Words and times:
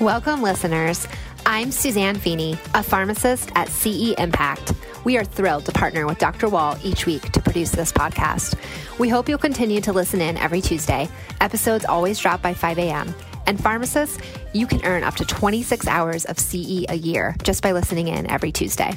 Welcome, 0.00 0.40
listeners. 0.40 1.06
I'm 1.44 1.70
Suzanne 1.70 2.16
Feeney, 2.16 2.56
a 2.72 2.82
pharmacist 2.82 3.50
at 3.54 3.68
CE 3.68 4.14
Impact. 4.16 4.72
We 5.04 5.18
are 5.18 5.24
thrilled 5.24 5.66
to 5.66 5.72
partner 5.72 6.06
with 6.06 6.16
Dr. 6.16 6.48
Wall 6.48 6.78
each 6.82 7.04
week 7.04 7.20
to 7.32 7.42
produce 7.42 7.70
this 7.70 7.92
podcast. 7.92 8.58
We 8.98 9.10
hope 9.10 9.28
you'll 9.28 9.36
continue 9.36 9.82
to 9.82 9.92
listen 9.92 10.22
in 10.22 10.38
every 10.38 10.62
Tuesday. 10.62 11.06
Episodes 11.42 11.84
always 11.84 12.18
drop 12.18 12.40
by 12.40 12.54
5 12.54 12.78
a.m. 12.78 13.14
And 13.46 13.62
pharmacists, 13.62 14.18
you 14.54 14.66
can 14.66 14.82
earn 14.86 15.02
up 15.02 15.16
to 15.16 15.26
26 15.26 15.86
hours 15.86 16.24
of 16.24 16.38
CE 16.38 16.86
a 16.88 16.94
year 16.94 17.36
just 17.42 17.62
by 17.62 17.72
listening 17.72 18.08
in 18.08 18.26
every 18.30 18.52
Tuesday. 18.52 18.94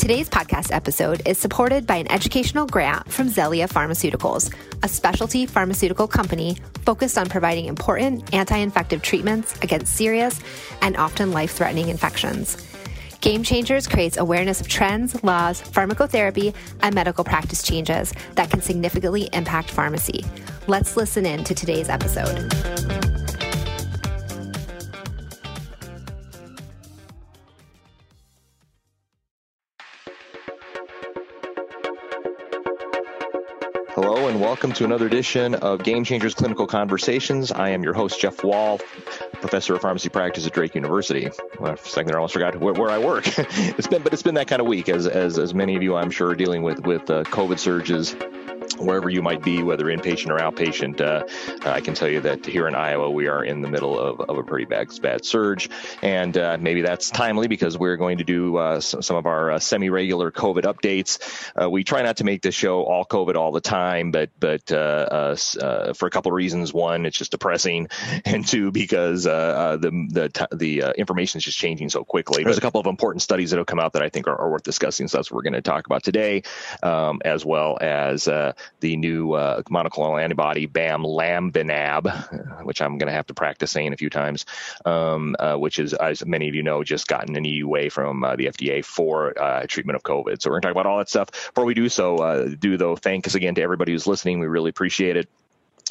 Today's 0.00 0.30
podcast 0.30 0.72
episode 0.74 1.20
is 1.26 1.36
supported 1.36 1.86
by 1.86 1.96
an 1.96 2.10
educational 2.10 2.66
grant 2.66 3.12
from 3.12 3.28
Xellia 3.28 3.68
Pharmaceuticals, 3.68 4.50
a 4.82 4.88
specialty 4.88 5.44
pharmaceutical 5.44 6.08
company 6.08 6.56
focused 6.86 7.18
on 7.18 7.28
providing 7.28 7.66
important 7.66 8.32
anti 8.32 8.56
infective 8.56 9.02
treatments 9.02 9.54
against 9.60 9.94
serious 9.94 10.40
and 10.80 10.96
often 10.96 11.32
life 11.32 11.52
threatening 11.52 11.90
infections. 11.90 12.66
Game 13.20 13.42
Changers 13.42 13.86
creates 13.86 14.16
awareness 14.16 14.62
of 14.62 14.68
trends, 14.68 15.22
laws, 15.22 15.60
pharmacotherapy, 15.60 16.54
and 16.80 16.94
medical 16.94 17.22
practice 17.22 17.62
changes 17.62 18.14
that 18.36 18.50
can 18.50 18.62
significantly 18.62 19.28
impact 19.34 19.70
pharmacy. 19.70 20.24
Let's 20.66 20.96
listen 20.96 21.26
in 21.26 21.44
to 21.44 21.54
today's 21.54 21.90
episode. 21.90 23.19
Hello, 34.02 34.28
and 34.28 34.40
welcome 34.40 34.72
to 34.72 34.84
another 34.86 35.06
edition 35.06 35.54
of 35.56 35.84
Game 35.84 36.04
Changers 36.04 36.32
Clinical 36.32 36.66
Conversations. 36.66 37.52
I 37.52 37.68
am 37.68 37.82
your 37.82 37.92
host, 37.92 38.18
Jeff 38.18 38.42
Wall, 38.42 38.78
professor 39.34 39.74
of 39.74 39.82
pharmacy 39.82 40.08
practice 40.08 40.46
at 40.46 40.54
Drake 40.54 40.74
University. 40.74 41.28
Well, 41.60 41.76
for 41.76 41.86
a 41.86 41.90
second 41.90 42.06
there, 42.06 42.16
I 42.16 42.20
almost 42.20 42.32
forgot 42.32 42.58
where, 42.58 42.72
where 42.72 42.88
I 42.88 42.96
work. 42.96 43.24
it's 43.36 43.88
been, 43.88 44.02
but 44.02 44.14
it's 44.14 44.22
been 44.22 44.36
that 44.36 44.46
kind 44.46 44.62
of 44.62 44.66
week, 44.66 44.88
as 44.88 45.06
as, 45.06 45.38
as 45.38 45.52
many 45.52 45.76
of 45.76 45.82
you, 45.82 45.96
I'm 45.96 46.10
sure, 46.10 46.30
are 46.30 46.34
dealing 46.34 46.62
with 46.62 46.86
with 46.86 47.10
uh, 47.10 47.24
COVID 47.24 47.58
surges 47.58 48.16
wherever 48.80 49.08
you 49.10 49.22
might 49.22 49.42
be, 49.42 49.62
whether 49.62 49.84
inpatient 49.84 50.30
or 50.30 50.38
outpatient, 50.38 51.00
uh, 51.00 51.68
I 51.68 51.80
can 51.80 51.94
tell 51.94 52.08
you 52.08 52.20
that 52.22 52.46
here 52.46 52.66
in 52.66 52.74
Iowa, 52.74 53.10
we 53.10 53.28
are 53.28 53.44
in 53.44 53.60
the 53.62 53.68
middle 53.68 53.98
of, 53.98 54.20
of 54.20 54.38
a 54.38 54.42
pretty 54.42 54.64
bad, 54.64 54.88
bad 55.00 55.24
surge. 55.24 55.68
And 56.02 56.36
uh, 56.36 56.58
maybe 56.60 56.82
that's 56.82 57.10
timely 57.10 57.48
because 57.48 57.78
we're 57.78 57.96
going 57.96 58.18
to 58.18 58.24
do 58.24 58.56
uh, 58.56 58.80
some 58.80 59.16
of 59.16 59.26
our 59.26 59.52
uh, 59.52 59.58
semi 59.58 59.90
regular 59.90 60.30
COVID 60.30 60.62
updates. 60.62 61.18
Uh, 61.60 61.68
we 61.68 61.84
try 61.84 62.02
not 62.02 62.18
to 62.18 62.24
make 62.24 62.42
the 62.42 62.52
show 62.52 62.82
all 62.84 63.04
COVID 63.04 63.36
all 63.36 63.52
the 63.52 63.60
time, 63.60 64.10
but 64.10 64.30
but 64.38 64.70
uh, 64.72 65.34
for 65.94 66.06
a 66.06 66.10
couple 66.10 66.30
of 66.30 66.34
reasons. 66.34 66.72
One, 66.72 67.06
it's 67.06 67.18
just 67.18 67.30
depressing, 67.30 67.88
and 68.24 68.46
two, 68.46 68.70
because 68.70 69.24
the 69.24 69.78
the, 69.80 70.56
the 70.56 70.94
information 70.96 71.38
is 71.38 71.44
just 71.44 71.58
changing 71.58 71.90
so 71.90 72.04
quickly. 72.04 72.44
There's 72.44 72.58
a 72.58 72.62
couple 72.62 72.80
of 72.80 72.86
important 72.86 73.22
studies 73.22 73.50
that 73.50 73.58
have 73.58 73.66
come 73.66 73.80
out 73.80 73.92
that 73.94 74.02
I 74.02 74.08
think 74.08 74.26
are, 74.26 74.36
are 74.36 74.50
worth 74.50 74.62
discussing. 74.62 75.08
So 75.08 75.18
that's 75.18 75.30
what 75.30 75.36
we're 75.36 75.42
going 75.42 75.54
to 75.54 75.62
talk 75.62 75.86
about 75.86 76.02
today, 76.02 76.42
um, 76.82 77.20
as 77.24 77.44
well 77.44 77.78
as 77.80 78.28
the 78.80 78.96
new 78.96 79.32
uh, 79.32 79.62
monoclonal 79.62 80.22
antibody 80.22 80.66
bamlanivimab, 80.66 82.64
which 82.64 82.80
I'm 82.80 82.98
going 82.98 83.08
to 83.08 83.12
have 83.12 83.26
to 83.26 83.34
practice 83.34 83.70
saying 83.70 83.92
a 83.92 83.96
few 83.96 84.10
times, 84.10 84.46
um, 84.84 85.36
uh, 85.38 85.56
which 85.56 85.78
is, 85.78 85.92
as 85.94 86.24
many 86.24 86.48
of 86.48 86.54
you 86.54 86.62
know, 86.62 86.82
just 86.82 87.06
gotten 87.08 87.36
an 87.36 87.44
EUA 87.44 87.92
from 87.92 88.24
uh, 88.24 88.36
the 88.36 88.46
FDA 88.46 88.84
for 88.84 89.40
uh, 89.40 89.66
treatment 89.66 89.96
of 89.96 90.02
COVID. 90.02 90.40
So 90.40 90.50
we're 90.50 90.54
going 90.54 90.62
to 90.62 90.68
talk 90.68 90.72
about 90.72 90.86
all 90.86 90.98
that 90.98 91.08
stuff. 91.08 91.30
Before 91.30 91.64
we 91.64 91.74
do 91.74 91.88
so, 91.88 92.16
uh, 92.16 92.48
do 92.58 92.76
though, 92.76 92.96
thanks 92.96 93.34
again 93.34 93.54
to 93.56 93.62
everybody 93.62 93.92
who's 93.92 94.06
listening. 94.06 94.40
We 94.40 94.46
really 94.46 94.70
appreciate 94.70 95.16
it 95.16 95.28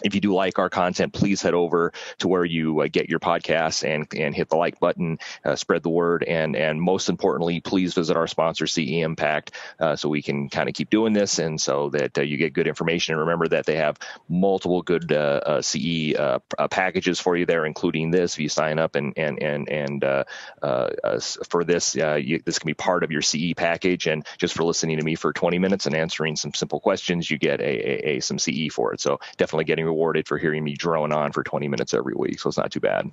if 0.04 0.16
you 0.16 0.22
do 0.22 0.34
like 0.34 0.60
our 0.60 0.70
content, 0.70 1.14
please 1.14 1.42
head 1.42 1.54
over 1.54 1.94
to 2.20 2.28
where 2.28 2.46
you 2.46 2.82
uh, 2.82 2.88
get 2.92 3.10
your 3.10 3.20
podcasts 3.20 3.84
and 3.88 4.08
and 4.18 4.36
hit 4.36 4.50
the 4.50 4.56
like 4.56 4.80
button, 4.80 5.20
uh, 5.46 5.56
spread 5.56 5.84
the 5.84 5.90
word, 5.90 6.24
and 6.24 6.56
and 6.56 6.82
most 6.82 7.10
importantly, 7.10 7.60
please 7.60 7.94
visit 7.94 8.18
our 8.18 8.28
sponsor 8.28 8.68
CE 8.68 9.00
Impact 9.00 9.52
uh, 9.80 9.96
so 9.96 10.10
we 10.10 10.22
can 10.22 10.50
kind 10.50 10.70
of 10.70 10.76
keep 10.76 10.90
doing 10.90 11.14
this 11.14 11.40
and 11.40 11.60
so 11.60 11.90
that 11.90 12.18
uh, 12.18 12.22
you 12.22 12.38
get 12.38 12.54
good 12.54 12.68
information. 12.68 13.14
And 13.14 13.22
remember 13.22 13.48
that 13.50 13.66
they 13.66 13.76
have 13.76 13.98
multiple 14.28 14.82
good 14.82 15.12
uh, 15.12 15.42
uh, 15.46 15.62
CE 15.62 16.14
packages 16.70 17.20
for 17.20 17.36
you 17.36 17.46
there, 17.46 17.66
including 17.66 18.12
this. 18.12 18.34
If 18.34 18.40
you 18.40 18.50
sign 18.50 18.80
up 18.80 18.96
and 18.96 19.14
and 19.18 19.42
and 19.42 19.70
and 19.70 20.26
for 21.48 21.64
this, 21.64 21.96
you, 21.96 22.40
this 22.46 22.60
can 22.60 22.68
be 22.68 22.74
part 22.74 23.04
of 23.04 23.12
your 23.12 23.22
CE 23.22 23.54
package. 23.56 24.08
And 24.08 24.26
just 24.38 24.56
for 24.56 24.64
listening 24.64 24.98
to 24.98 25.04
me 25.04 25.16
for 25.16 25.34
20 25.34 25.60
minutes 25.60 25.86
and 25.86 25.96
answering 25.96 26.36
some 26.36 26.54
simple 26.54 26.80
questions, 26.80 27.30
you 27.30 27.38
get 27.38 27.60
a, 27.60 27.64
a, 27.64 28.18
a 28.18 28.20
some 28.22 28.40
CE 28.40 28.70
for 28.72 28.94
it. 28.94 29.02
So 29.02 29.20
definitely 29.38 29.66
getting 29.66 29.89
rewarded 29.90 30.28
for 30.28 30.38
hearing 30.38 30.64
me 30.64 30.76
drone 30.76 31.12
on 31.12 31.32
for 31.32 31.44
20 31.44 31.68
minutes 31.68 31.94
every 31.94 32.14
week. 32.16 32.40
So 32.40 32.50
it's 32.50 32.58
not 32.58 32.72
too 32.72 32.80
bad. 32.80 33.12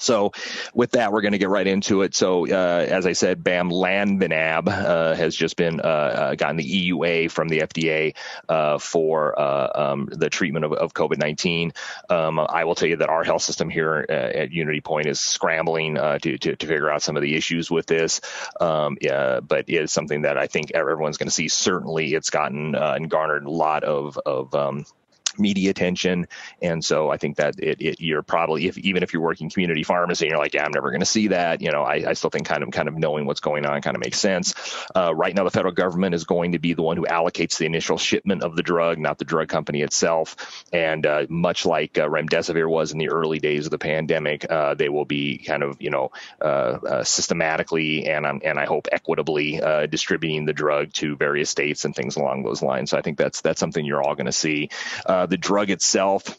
So, 0.00 0.32
with 0.74 0.92
that, 0.92 1.12
we're 1.12 1.20
going 1.20 1.32
to 1.32 1.38
get 1.38 1.48
right 1.48 1.66
into 1.66 2.02
it. 2.02 2.16
So, 2.16 2.48
uh, 2.48 2.86
as 2.88 3.06
I 3.06 3.12
said, 3.12 3.44
Bam 3.44 3.70
bamlanivimab 3.70 4.68
uh, 4.68 5.14
has 5.14 5.36
just 5.36 5.56
been 5.56 5.80
uh, 5.80 5.84
uh 5.84 6.34
gotten 6.34 6.56
the 6.56 6.90
EUA 6.90 7.30
from 7.30 7.48
the 7.48 7.60
FDA 7.60 8.16
uh, 8.48 8.78
for 8.78 9.38
uh, 9.38 9.92
um, 9.92 10.08
the 10.10 10.28
treatment 10.28 10.64
of, 10.64 10.72
of 10.72 10.94
COVID 10.94 11.18
nineteen. 11.18 11.72
Um, 12.10 12.40
I 12.40 12.64
will 12.64 12.74
tell 12.74 12.88
you 12.88 12.96
that 12.96 13.08
our 13.08 13.22
health 13.22 13.42
system 13.42 13.70
here 13.70 14.04
at 14.08 14.50
Unity 14.50 14.80
Point 14.80 15.06
is 15.06 15.20
scrambling 15.20 15.94
to, 15.94 16.18
to, 16.18 16.56
to 16.56 16.66
figure 16.66 16.90
out 16.90 17.02
some 17.02 17.16
of 17.16 17.22
the 17.22 17.36
issues 17.36 17.70
with 17.70 17.86
this. 17.86 18.20
Um, 18.60 18.98
yeah, 19.00 19.40
but 19.40 19.68
it 19.68 19.82
is 19.82 19.92
something 19.92 20.22
that 20.22 20.36
I 20.36 20.48
think 20.48 20.72
everyone's 20.72 21.18
going 21.18 21.28
to 21.28 21.34
see. 21.34 21.48
Certainly, 21.48 22.14
it's 22.14 22.30
gotten 22.30 22.74
and 22.74 23.08
garnered 23.08 23.44
a 23.44 23.50
lot 23.50 23.84
of 23.84 24.18
of 24.26 24.54
um, 24.54 24.86
media 25.38 25.70
attention. 25.70 26.26
And 26.62 26.84
so 26.84 27.10
I 27.10 27.16
think 27.16 27.36
that 27.36 27.58
it, 27.58 27.80
it, 27.80 28.00
you're 28.00 28.22
probably, 28.22 28.66
if 28.66 28.78
even 28.78 29.02
if 29.02 29.12
you're 29.12 29.22
working 29.22 29.50
community 29.50 29.82
pharmacy 29.82 30.26
and 30.26 30.30
you're 30.30 30.40
like, 30.40 30.54
yeah, 30.54 30.64
I'm 30.64 30.72
never 30.72 30.90
going 30.90 31.00
to 31.00 31.06
see 31.06 31.28
that, 31.28 31.60
you 31.60 31.70
know, 31.70 31.82
I, 31.82 32.10
I, 32.10 32.12
still 32.14 32.30
think 32.30 32.46
kind 32.46 32.62
of 32.62 32.70
kind 32.70 32.88
of 32.88 32.96
knowing 32.96 33.26
what's 33.26 33.40
going 33.40 33.66
on 33.66 33.80
kind 33.82 33.96
of 33.96 34.00
makes 34.00 34.18
sense. 34.18 34.54
Uh, 34.94 35.14
right 35.14 35.34
now, 35.34 35.44
the 35.44 35.50
federal 35.50 35.74
government 35.74 36.14
is 36.14 36.24
going 36.24 36.52
to 36.52 36.58
be 36.58 36.74
the 36.74 36.82
one 36.82 36.96
who 36.96 37.06
allocates 37.06 37.58
the 37.58 37.66
initial 37.66 37.98
shipment 37.98 38.42
of 38.42 38.56
the 38.56 38.62
drug, 38.62 38.98
not 38.98 39.18
the 39.18 39.24
drug 39.24 39.48
company 39.48 39.82
itself. 39.82 40.64
And 40.72 41.06
uh, 41.06 41.26
much 41.28 41.66
like 41.66 41.98
uh, 41.98 42.08
remdesivir 42.08 42.68
was 42.68 42.92
in 42.92 42.98
the 42.98 43.10
early 43.10 43.38
days 43.38 43.66
of 43.66 43.70
the 43.70 43.78
pandemic, 43.78 44.50
uh, 44.50 44.74
they 44.74 44.88
will 44.88 45.04
be 45.04 45.38
kind 45.38 45.62
of, 45.62 45.80
you 45.80 45.90
know, 45.90 46.12
uh, 46.40 46.44
uh, 46.44 47.04
systematically 47.04 48.06
and 48.06 48.26
um, 48.26 48.40
and 48.44 48.58
I 48.58 48.66
hope 48.66 48.88
equitably 48.90 49.60
distributing 49.88 50.44
the 50.44 50.52
drug 50.52 50.92
to 50.94 51.16
various 51.16 51.50
states 51.50 51.84
and 51.84 51.94
things 51.94 52.16
along 52.16 52.42
those 52.42 52.62
lines. 52.62 52.90
So 52.90 52.98
I 52.98 53.02
think 53.02 53.18
that's 53.18 53.40
that's 53.40 53.60
something 53.60 53.84
you're 53.84 54.02
all 54.02 54.14
going 54.14 54.26
to 54.26 54.32
see. 54.32 54.70
Uh, 55.24 55.26
the 55.26 55.38
drug 55.38 55.70
itself 55.70 56.36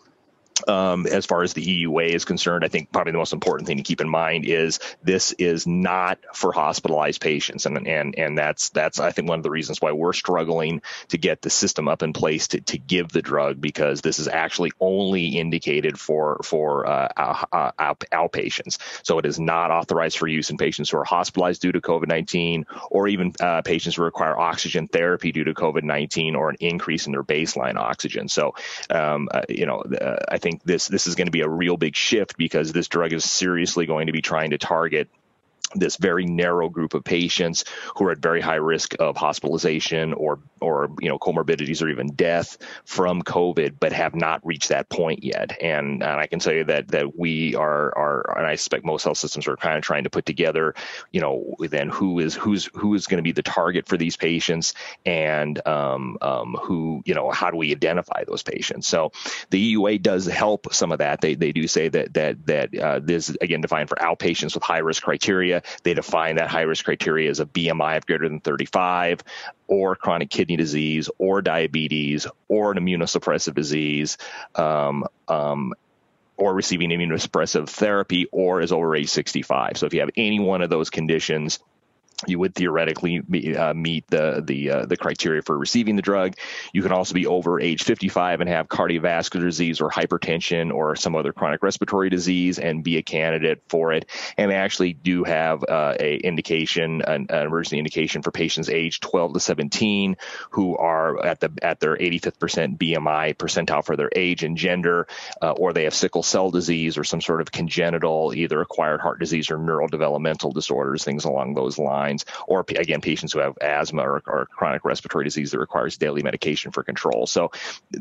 um, 0.67 1.05
as 1.05 1.25
far 1.25 1.43
as 1.43 1.53
the 1.53 1.85
EUA 1.85 2.09
is 2.09 2.25
concerned, 2.25 2.63
I 2.63 2.69
think 2.69 2.91
probably 2.91 3.11
the 3.11 3.17
most 3.17 3.33
important 3.33 3.67
thing 3.67 3.77
to 3.77 3.83
keep 3.83 3.99
in 3.99 4.09
mind 4.09 4.45
is 4.45 4.79
this 5.03 5.33
is 5.33 5.67
not 5.67 6.17
for 6.33 6.53
hospitalized 6.53 7.21
patients, 7.21 7.65
and 7.65 7.87
and 7.87 8.17
and 8.17 8.37
that's 8.37 8.69
that's 8.69 8.99
I 8.99 9.11
think 9.11 9.27
one 9.27 9.39
of 9.39 9.43
the 9.43 9.49
reasons 9.49 9.81
why 9.81 9.91
we're 9.91 10.13
struggling 10.13 10.81
to 11.09 11.17
get 11.17 11.41
the 11.41 11.49
system 11.49 11.87
up 11.87 12.03
in 12.03 12.13
place 12.13 12.47
to, 12.49 12.61
to 12.61 12.77
give 12.77 13.09
the 13.09 13.21
drug 13.21 13.59
because 13.59 14.01
this 14.01 14.17
is 14.17 14.27
actually 14.27 14.71
only 14.79 15.37
indicated 15.37 15.99
for 15.99 16.39
for 16.43 16.87
uh, 16.87 17.09
out, 17.17 17.99
outpatients. 18.11 18.77
So 19.03 19.19
it 19.19 19.25
is 19.25 19.39
not 19.39 19.71
authorized 19.71 20.17
for 20.17 20.27
use 20.27 20.49
in 20.49 20.57
patients 20.57 20.89
who 20.89 20.97
are 20.97 21.03
hospitalized 21.03 21.61
due 21.61 21.73
to 21.73 21.81
COVID 21.81 22.07
nineteen, 22.07 22.65
or 22.89 23.09
even 23.09 23.33
uh, 23.41 23.61
patients 23.61 23.95
who 23.95 24.03
require 24.03 24.37
oxygen 24.37 24.87
therapy 24.87 25.33
due 25.33 25.43
to 25.43 25.53
COVID 25.53 25.83
nineteen, 25.83 26.35
or 26.35 26.49
an 26.49 26.57
increase 26.61 27.07
in 27.07 27.11
their 27.11 27.23
baseline 27.23 27.75
oxygen. 27.75 28.29
So 28.29 28.55
um, 28.89 29.27
uh, 29.31 29.41
you 29.49 29.65
know 29.65 29.81
uh, 29.81 30.17
I 30.29 30.37
think 30.45 30.63
this 30.63 30.87
this 30.87 31.07
is 31.07 31.15
going 31.15 31.25
to 31.25 31.31
be 31.31 31.41
a 31.41 31.49
real 31.49 31.75
big 31.75 31.95
shift 31.95 32.37
because 32.37 32.71
this 32.71 32.87
drug 32.87 33.13
is 33.13 33.29
seriously 33.29 33.87
going 33.87 34.05
to 34.05 34.13
be 34.13 34.21
trying 34.21 34.51
to 34.51 34.59
target 34.59 35.09
this 35.75 35.97
very 35.97 36.25
narrow 36.25 36.69
group 36.69 36.93
of 36.93 37.03
patients 37.03 37.65
who 37.95 38.05
are 38.05 38.11
at 38.11 38.19
very 38.19 38.41
high 38.41 38.55
risk 38.55 38.95
of 38.99 39.17
hospitalization 39.17 40.13
or 40.13 40.39
or 40.61 40.89
you 40.99 41.09
know 41.09 41.19
comorbidities 41.19 41.81
or 41.81 41.89
even 41.89 42.07
death 42.07 42.57
from 42.85 43.21
COVID, 43.21 43.75
but 43.79 43.93
have 43.93 44.15
not 44.15 44.45
reached 44.45 44.69
that 44.69 44.89
point 44.89 45.23
yet. 45.23 45.57
And, 45.61 46.01
and 46.01 46.19
I 46.19 46.27
can 46.27 46.39
you 46.53 46.63
that 46.65 46.89
that 46.89 47.17
we 47.17 47.55
are 47.55 47.95
are 47.97 48.37
and 48.37 48.47
I 48.47 48.55
suspect 48.55 48.85
most 48.85 49.03
health 49.03 49.17
systems 49.17 49.47
are 49.47 49.57
kind 49.57 49.77
of 49.77 49.83
trying 49.83 50.03
to 50.03 50.09
put 50.09 50.25
together, 50.25 50.75
you 51.11 51.21
know, 51.21 51.55
then 51.59 51.89
who 51.89 52.19
is 52.19 52.35
who's 52.35 52.65
who 52.73 52.93
is 52.93 53.07
going 53.07 53.17
to 53.17 53.23
be 53.23 53.31
the 53.31 53.43
target 53.43 53.87
for 53.87 53.97
these 53.97 54.17
patients 54.17 54.73
and 55.05 55.65
um, 55.67 56.17
um, 56.21 56.57
who 56.61 57.01
you 57.05 57.13
know 57.13 57.31
how 57.31 57.51
do 57.51 57.57
we 57.57 57.71
identify 57.71 58.23
those 58.25 58.43
patients? 58.43 58.87
So 58.87 59.11
the 59.49 59.75
EUA 59.75 60.01
does 60.01 60.25
help 60.25 60.73
some 60.73 60.91
of 60.91 60.99
that. 60.99 61.21
They 61.21 61.35
they 61.35 61.51
do 61.51 61.67
say 61.67 61.89
that 61.89 62.13
that 62.13 62.45
that 62.45 62.77
uh, 62.77 62.99
this 62.99 63.29
again 63.41 63.61
defined 63.61 63.89
for 63.89 63.95
outpatients 63.95 64.53
with 64.53 64.63
high 64.63 64.79
risk 64.79 65.03
criteria 65.03 65.63
they 65.83 65.93
define 65.93 66.35
that 66.37 66.49
high 66.49 66.61
risk 66.61 66.85
criteria 66.85 67.29
as 67.29 67.39
a 67.39 67.45
BMI 67.45 67.97
of 67.97 68.05
greater 68.05 68.27
than 68.27 68.39
35, 68.39 69.23
or 69.67 69.95
chronic 69.95 70.29
kidney 70.29 70.55
disease, 70.55 71.09
or 71.17 71.41
diabetes, 71.41 72.27
or 72.47 72.71
an 72.71 72.77
immunosuppressive 72.77 73.53
disease. 73.53 74.17
Um, 74.55 75.05
um, 75.27 75.73
or 76.37 76.53
receiving 76.53 76.89
immunosuppressive 76.89 77.69
therapy, 77.69 78.27
or 78.29 78.59
is 78.59 78.73
over 78.73 78.93
age 78.93 79.07
65. 79.07 79.77
So 79.77 79.85
if 79.85 79.93
you 79.93 80.01
have 80.01 80.09
any 80.17 80.39
one 80.41 80.61
of 80.61 80.69
those 80.69 80.89
conditions, 80.89 81.59
you 82.27 82.39
would 82.39 82.55
theoretically 82.55 83.21
uh, 83.55 83.73
meet 83.73 84.07
the 84.07 84.43
the 84.45 84.69
uh, 84.69 84.85
the 84.85 84.97
criteria 84.97 85.41
for 85.41 85.57
receiving 85.57 85.95
the 85.95 86.01
drug. 86.01 86.35
You 86.73 86.81
can 86.81 86.91
also 86.91 87.13
be 87.13 87.27
over 87.27 87.59
age 87.59 87.83
55 87.83 88.41
and 88.41 88.49
have 88.49 88.67
cardiovascular 88.67 89.43
disease 89.43 89.81
or 89.81 89.89
hypertension 89.89 90.73
or 90.73 90.95
some 90.95 91.15
other 91.15 91.33
chronic 91.33 91.63
respiratory 91.63 92.09
disease 92.09 92.59
and 92.59 92.83
be 92.83 92.97
a 92.97 93.01
candidate 93.01 93.63
for 93.69 93.93
it. 93.93 94.09
And 94.37 94.51
they 94.51 94.55
actually 94.55 94.93
do 94.93 95.23
have 95.23 95.63
uh, 95.63 95.95
a 95.99 96.17
indication, 96.17 97.01
an, 97.01 97.27
an, 97.29 97.45
emergency 97.47 97.77
indication 97.77 98.21
for 98.21 98.31
patients 98.31 98.69
aged 98.69 99.03
12 99.03 99.33
to 99.33 99.39
17 99.39 100.17
who 100.51 100.77
are 100.77 101.23
at 101.25 101.39
the 101.39 101.51
at 101.61 101.79
their 101.79 101.95
85th 101.95 102.39
percent 102.39 102.79
BMI 102.79 103.35
percentile 103.35 103.85
for 103.85 103.95
their 103.95 104.11
age 104.15 104.43
and 104.43 104.57
gender, 104.57 105.07
uh, 105.41 105.51
or 105.51 105.73
they 105.73 105.83
have 105.83 105.93
sickle 105.93 106.23
cell 106.23 106.51
disease 106.51 106.97
or 106.97 107.03
some 107.03 107.21
sort 107.21 107.41
of 107.41 107.51
congenital, 107.51 108.33
either 108.35 108.61
acquired 108.61 109.01
heart 109.01 109.19
disease 109.19 109.49
or 109.51 109.57
neurodevelopmental 109.57 110.53
disorders, 110.53 111.03
things 111.03 111.25
along 111.25 111.53
those 111.53 111.77
lines 111.77 112.14
or 112.47 112.65
again, 112.69 113.01
patients 113.01 113.33
who 113.33 113.39
have 113.39 113.57
asthma 113.59 114.03
or, 114.03 114.21
or 114.25 114.45
chronic 114.45 114.85
respiratory 114.85 115.25
disease 115.25 115.51
that 115.51 115.59
requires 115.59 115.97
daily 115.97 116.23
medication 116.23 116.71
for 116.71 116.83
control. 116.83 117.27
So, 117.27 117.51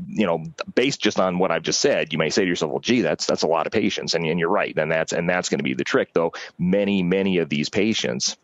you 0.07 0.27
know, 0.27 0.45
based 0.75 1.01
just 1.01 1.19
on 1.19 1.39
what 1.39 1.51
I've 1.51 1.63
just 1.63 1.81
said, 1.81 2.13
you 2.13 2.19
may 2.19 2.31
say 2.31 2.43
to 2.43 2.49
yourself, 2.49 2.71
well, 2.71 2.81
gee, 2.81 3.01
that's 3.01 3.27
that's 3.27 3.43
a 3.43 3.49
lot 3.49 3.67
of 3.67 3.73
patients, 3.73 4.15
and, 4.15 4.25
and 4.27 4.39
you're 4.39 4.49
right. 4.49 4.77
And 4.77 4.91
that's 4.91 5.13
and 5.13 5.29
that's 5.29 5.49
going 5.49 5.59
to 5.59 5.65
be 5.65 5.75
the 5.75 5.85
trick, 5.85 6.13
though. 6.13 6.33
Many 6.59 7.03
many 7.03 7.39
of 7.39 7.49
these 7.49 7.69
patients 7.69 8.37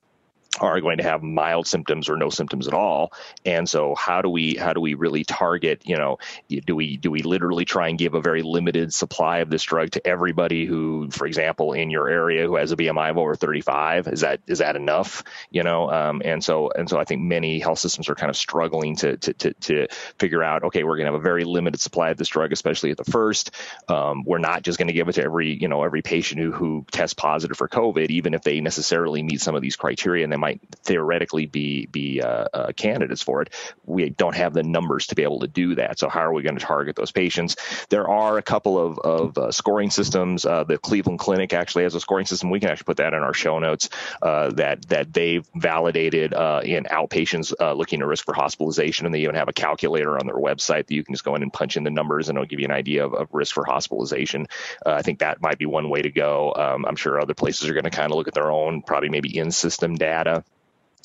are 0.60 0.80
going 0.80 0.98
to 0.98 1.04
have 1.04 1.22
mild 1.22 1.66
symptoms 1.66 2.08
or 2.08 2.16
no 2.16 2.30
symptoms 2.30 2.68
at 2.68 2.74
all. 2.74 3.12
And 3.44 3.68
so 3.68 3.94
how 3.94 4.22
do 4.22 4.28
we 4.28 4.54
how 4.56 4.72
do 4.72 4.80
we 4.80 4.94
really 4.94 5.24
target 5.24 5.82
you 5.84 5.96
know 5.96 6.18
do 6.66 6.76
we 6.76 6.96
do 6.96 7.10
we 7.10 7.22
literally 7.22 7.64
try 7.64 7.88
and 7.88 7.98
give 7.98 8.14
a 8.14 8.20
very 8.20 8.42
limited 8.42 8.92
supply 8.92 9.38
of 9.38 9.50
this 9.50 9.62
drug 9.62 9.90
to 9.92 10.06
everybody 10.06 10.66
who 10.66 11.10
for 11.10 11.26
example 11.26 11.72
in 11.72 11.90
your 11.90 12.08
area 12.08 12.46
who 12.46 12.56
has 12.56 12.72
a 12.72 12.76
bmi 12.76 13.10
of 13.10 13.18
over 13.18 13.34
35 13.34 14.08
is 14.08 14.20
that 14.20 14.40
is 14.46 14.58
that 14.58 14.76
enough? 14.76 15.24
You 15.50 15.62
know 15.62 15.90
um, 15.90 16.22
and 16.24 16.42
so 16.42 16.70
and 16.70 16.88
so 16.88 16.98
i 16.98 17.04
think 17.04 17.22
many 17.22 17.58
health 17.58 17.78
systems 17.78 18.08
are 18.08 18.14
kind 18.14 18.30
of 18.30 18.36
struggling 18.36 18.96
to 18.96 19.16
to 19.16 19.32
to, 19.34 19.54
to 19.54 19.88
figure 20.18 20.42
out 20.42 20.64
okay 20.64 20.84
we're 20.84 20.96
going 20.96 21.06
to 21.06 21.12
have 21.12 21.20
a 21.20 21.22
very 21.22 21.44
limited 21.44 21.80
supply 21.80 22.10
of 22.10 22.16
this 22.16 22.28
drug 22.28 22.52
especially 22.52 22.90
at 22.90 22.96
the 22.96 23.04
first. 23.04 23.50
Um, 23.88 24.24
we're 24.24 24.38
not 24.38 24.62
just 24.62 24.78
going 24.78 24.88
to 24.88 24.94
give 24.94 25.08
it 25.08 25.12
to 25.14 25.22
every 25.22 25.54
you 25.60 25.68
know 25.68 25.82
every 25.82 26.02
patient 26.02 26.40
who 26.40 26.52
who 26.52 26.84
tests 26.90 27.14
positive 27.14 27.56
for 27.56 27.68
covid 27.68 28.10
even 28.10 28.34
if 28.34 28.42
they 28.42 28.60
necessarily 28.60 29.22
meet 29.22 29.40
some 29.40 29.54
of 29.54 29.62
these 29.62 29.76
criteria 29.76 30.24
and 30.24 30.32
they 30.32 30.36
might 30.36 30.49
theoretically 30.84 31.46
be 31.46 31.86
be 31.86 32.20
uh, 32.20 32.46
uh, 32.52 32.72
candidates 32.72 33.22
for 33.22 33.42
it. 33.42 33.50
We 33.84 34.10
don't 34.10 34.36
have 34.36 34.54
the 34.54 34.62
numbers 34.62 35.08
to 35.08 35.14
be 35.14 35.22
able 35.22 35.40
to 35.40 35.48
do 35.48 35.74
that. 35.76 35.98
So 35.98 36.08
how 36.08 36.20
are 36.20 36.32
we 36.32 36.42
going 36.42 36.58
to 36.58 36.64
target 36.64 36.96
those 36.96 37.12
patients? 37.12 37.56
There 37.88 38.08
are 38.08 38.38
a 38.38 38.42
couple 38.42 38.78
of, 38.78 38.98
of 38.98 39.38
uh, 39.38 39.52
scoring 39.52 39.90
systems. 39.90 40.44
Uh, 40.44 40.64
the 40.64 40.78
Cleveland 40.78 41.18
Clinic 41.18 41.52
actually 41.52 41.84
has 41.84 41.94
a 41.94 42.00
scoring 42.00 42.26
system. 42.26 42.50
We 42.50 42.60
can 42.60 42.70
actually 42.70 42.84
put 42.84 42.98
that 42.98 43.14
in 43.14 43.22
our 43.22 43.34
show 43.34 43.58
notes 43.58 43.88
uh, 44.22 44.50
that 44.52 44.88
that 44.88 45.12
they've 45.12 45.46
validated 45.54 46.34
uh, 46.34 46.60
in 46.64 46.84
outpatients 46.84 47.52
looking 47.76 48.00
at 48.00 48.06
risk 48.06 48.24
for 48.24 48.34
hospitalization, 48.34 49.06
and 49.06 49.14
they 49.14 49.20
even 49.20 49.34
have 49.34 49.48
a 49.48 49.52
calculator 49.52 50.18
on 50.18 50.26
their 50.26 50.36
website 50.36 50.86
that 50.86 50.94
you 50.94 51.04
can 51.04 51.14
just 51.14 51.24
go 51.24 51.34
in 51.34 51.42
and 51.42 51.52
punch 51.52 51.76
in 51.76 51.84
the 51.84 51.90
numbers, 51.90 52.28
and 52.28 52.36
it'll 52.36 52.46
give 52.46 52.60
you 52.60 52.66
an 52.66 52.72
idea 52.72 53.04
of, 53.04 53.14
of 53.14 53.28
risk 53.32 53.54
for 53.54 53.64
hospitalization. 53.64 54.46
I 54.84 55.02
think 55.02 55.20
that 55.20 55.40
might 55.40 55.58
be 55.58 55.66
one 55.66 55.88
way 55.88 56.02
to 56.02 56.10
go. 56.10 56.54
Um, 56.56 56.84
I'm 56.86 56.96
sure 56.96 57.20
other 57.20 57.34
places 57.34 57.68
are 57.68 57.74
going 57.74 57.84
to 57.84 57.90
kind 57.90 58.10
of 58.10 58.16
look 58.16 58.28
at 58.28 58.34
their 58.34 58.50
own, 58.50 58.82
probably 58.82 59.08
maybe 59.08 59.36
in 59.36 59.50
system 59.50 59.96
data 59.96 60.39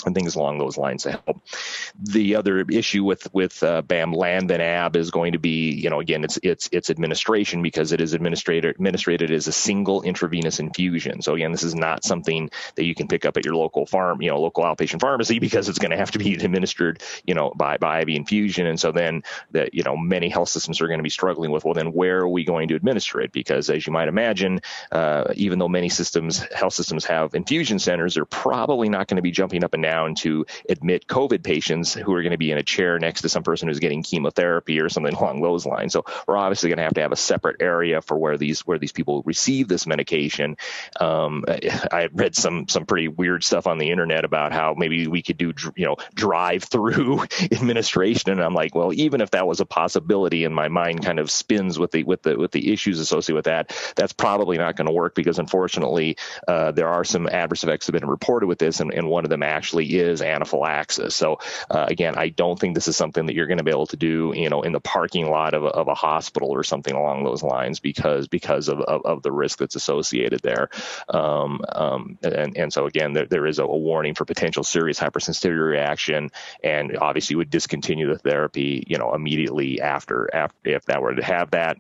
and 0.06 0.14
things 0.14 0.36
along 0.36 0.58
those 0.58 0.78
lines 0.78 1.04
to 1.04 1.12
help. 1.12 1.42
The 2.00 2.36
other 2.36 2.60
issue 2.70 3.04
with 3.04 3.34
with 3.34 3.64
uh, 3.64 3.82
AB 3.90 5.00
is 5.00 5.12
going 5.12 5.34
to 5.34 5.40
be, 5.40 5.72
you 5.72 5.90
know, 5.90 6.00
again, 6.00 6.24
it's 6.24 6.38
it's 6.44 6.70
it's 6.72 6.90
administration 6.90 7.62
because 7.62 7.92
it 7.92 8.02
is 8.02 8.14
administrated 8.14 8.76
administrated 8.76 9.32
as 9.32 9.48
a 9.48 9.52
single 9.52 10.02
intravenous 10.02 10.60
infusion. 10.60 11.22
So 11.22 11.36
again, 11.36 11.52
this 11.52 11.64
is 11.64 11.76
not 11.76 12.04
something 12.04 12.50
that 12.76 12.84
you 12.84 12.94
can 12.94 13.08
pick 13.08 13.26
up 13.26 13.38
at 13.38 13.46
your 13.46 13.56
local 13.56 13.86
farm, 13.86 14.22
you 14.22 14.30
know, 14.30 14.40
local 14.40 14.64
outpatient 14.64 15.00
pharmacy 15.00 15.40
because 15.40 15.70
it's 15.70 15.80
going 15.80 15.92
to 15.92 15.98
have 15.98 16.12
to 16.12 16.20
be 16.20 16.34
administered, 16.44 17.02
you 17.26 17.34
know, 17.34 17.54
by 17.56 17.78
by 17.78 18.02
IV 18.02 18.10
infusion. 18.10 18.68
And 18.68 18.80
so 18.80 18.92
then 18.92 19.24
that 19.52 19.74
you 19.74 19.84
know 19.84 19.96
many 19.96 20.28
health 20.28 20.50
systems 20.50 20.82
are 20.82 20.88
going 20.88 21.00
to 21.00 21.04
be 21.04 21.10
struggling 21.10 21.52
with, 21.52 21.64
well, 21.64 21.74
then 21.74 21.94
where 21.94 22.20
are 22.20 22.30
we 22.30 22.44
going 22.44 22.68
to 22.68 22.76
administer 22.76 23.22
it? 23.22 23.32
Because 23.32 23.70
as 23.70 23.88
you 23.88 23.94
might 23.94 24.10
imagine, 24.10 24.60
uh, 24.92 25.34
even 25.36 25.58
though 25.60 25.70
many 25.70 25.90
systems 25.90 26.40
health 26.54 26.74
systems 26.74 27.06
have 27.06 27.34
infusion 27.34 27.80
centers, 27.80 28.16
they're 28.16 28.26
probably 28.26 28.90
not 28.90 29.08
going 29.08 29.16
to 29.18 29.22
be 29.22 29.32
jumping 29.32 29.64
up 29.64 29.74
and 29.74 29.85
down 29.86 30.16
to 30.16 30.46
admit 30.68 31.06
COVID 31.06 31.44
patients 31.44 31.94
who 31.94 32.12
are 32.14 32.24
going 32.24 32.32
to 32.32 32.40
be 32.40 32.52
in 32.52 32.58
a 32.58 32.64
chair 32.64 32.98
next 32.98 33.22
to 33.22 33.30
some 33.30 33.44
person 33.44 33.68
who's 33.68 33.80
getting 33.80 34.02
chemotherapy 34.02 34.80
or 34.80 34.90
something 34.90 35.14
along 35.22 35.42
those 35.42 35.66
lines. 35.66 35.94
So 35.94 36.06
we're 36.28 36.38
obviously 36.38 36.70
going 36.70 36.78
to 36.78 36.84
have 36.84 36.96
to 36.96 37.02
have 37.02 37.12
a 37.12 37.18
separate 37.18 37.62
area 37.62 38.02
for 38.02 38.18
where 38.18 38.38
these 38.38 38.62
where 38.66 38.80
these 38.80 38.92
people 38.92 39.22
receive 39.26 39.68
this 39.68 39.86
medication. 39.86 40.58
Um, 41.00 41.46
I 41.48 42.10
read 42.12 42.36
some 42.36 42.68
some 42.68 42.86
pretty 42.86 43.08
weird 43.08 43.44
stuff 43.44 43.68
on 43.68 43.78
the 43.78 43.92
internet 43.92 44.26
about 44.26 44.54
how 44.54 44.74
maybe 44.76 45.08
we 45.08 45.22
could 45.22 45.38
do 45.38 45.54
you 45.76 45.86
know 45.86 45.98
drive 46.16 46.64
through 46.64 47.22
administration, 47.52 48.32
and 48.32 48.42
I'm 48.42 48.56
like, 48.56 48.74
well, 48.74 48.92
even 48.94 49.22
if 49.22 49.32
that 49.32 49.46
was 49.46 49.60
a 49.60 49.66
possibility, 49.66 50.46
and 50.46 50.56
my 50.56 50.68
mind 50.68 51.06
kind 51.06 51.20
of 51.20 51.30
spins 51.30 51.78
with 51.78 51.92
the 51.92 52.04
with 52.04 52.24
the 52.24 52.38
with 52.38 52.52
the 52.52 52.74
issues 52.74 53.00
associated 53.00 53.36
with 53.36 53.46
that, 53.46 53.76
that's 53.96 54.14
probably 54.14 54.58
not 54.58 54.76
going 54.76 54.88
to 54.88 54.94
work 54.94 55.14
because 55.14 55.38
unfortunately 55.38 56.18
uh, 56.48 56.72
there 56.72 56.88
are 56.88 57.04
some 57.04 57.28
adverse 57.28 57.64
effects 57.64 57.86
that 57.86 57.94
have 57.94 58.02
been 58.02 58.10
reported 58.10 58.48
with 58.48 58.58
this, 58.58 58.80
and, 58.80 58.92
and 58.92 59.08
one 59.08 59.26
of 59.26 59.30
them 59.30 59.44
actually 59.44 59.75
actually 59.76 60.00
is 60.00 60.22
anaphylaxis. 60.22 61.16
So 61.16 61.40
uh, 61.70 61.86
again, 61.88 62.16
I 62.18 62.30
don't 62.30 62.60
think 62.60 62.76
this 62.76 62.88
is 62.88 62.96
something 62.96 63.26
that 63.26 63.36
you're 63.36 63.48
going 63.48 63.58
to 63.58 63.64
be 63.64 63.72
able 63.72 63.88
to 63.88 63.98
do, 63.98 64.34
you 64.36 64.50
know, 64.50 64.62
in 64.62 64.72
the 64.72 64.80
parking 64.80 65.30
lot 65.30 65.54
of 65.54 65.64
a, 65.64 65.68
of 65.68 65.88
a 65.88 65.94
hospital 65.94 66.50
or 66.50 66.64
something 66.64 66.96
along 66.96 67.24
those 67.24 67.44
lines 67.44 67.80
because 67.80 68.28
because 68.28 68.70
of, 68.70 68.80
of, 68.82 69.06
of 69.06 69.22
the 69.24 69.32
risk 69.32 69.60
that's 69.60 69.76
associated 69.76 70.40
there. 70.42 70.70
Um, 71.10 71.62
um, 71.70 72.18
and, 72.24 72.58
and 72.58 72.74
so 72.74 72.86
again, 72.86 73.14
there, 73.14 73.26
there 73.26 73.46
is 73.46 73.60
a, 73.60 73.66
warning 73.76 74.16
for 74.16 74.24
potential 74.24 74.64
serious 74.64 74.98
hypersensitivity 74.98 75.70
reaction, 75.70 76.32
and 76.64 76.96
obviously 76.98 77.36
would 77.36 77.50
discontinue 77.50 78.08
the 78.08 78.18
therapy, 78.18 78.86
you 78.88 78.98
know, 78.98 79.14
immediately 79.14 79.82
after, 79.82 80.34
after 80.34 80.56
if 80.64 80.86
that 80.86 81.02
were 81.02 81.14
to 81.14 81.24
have 81.24 81.52
that 81.52 81.78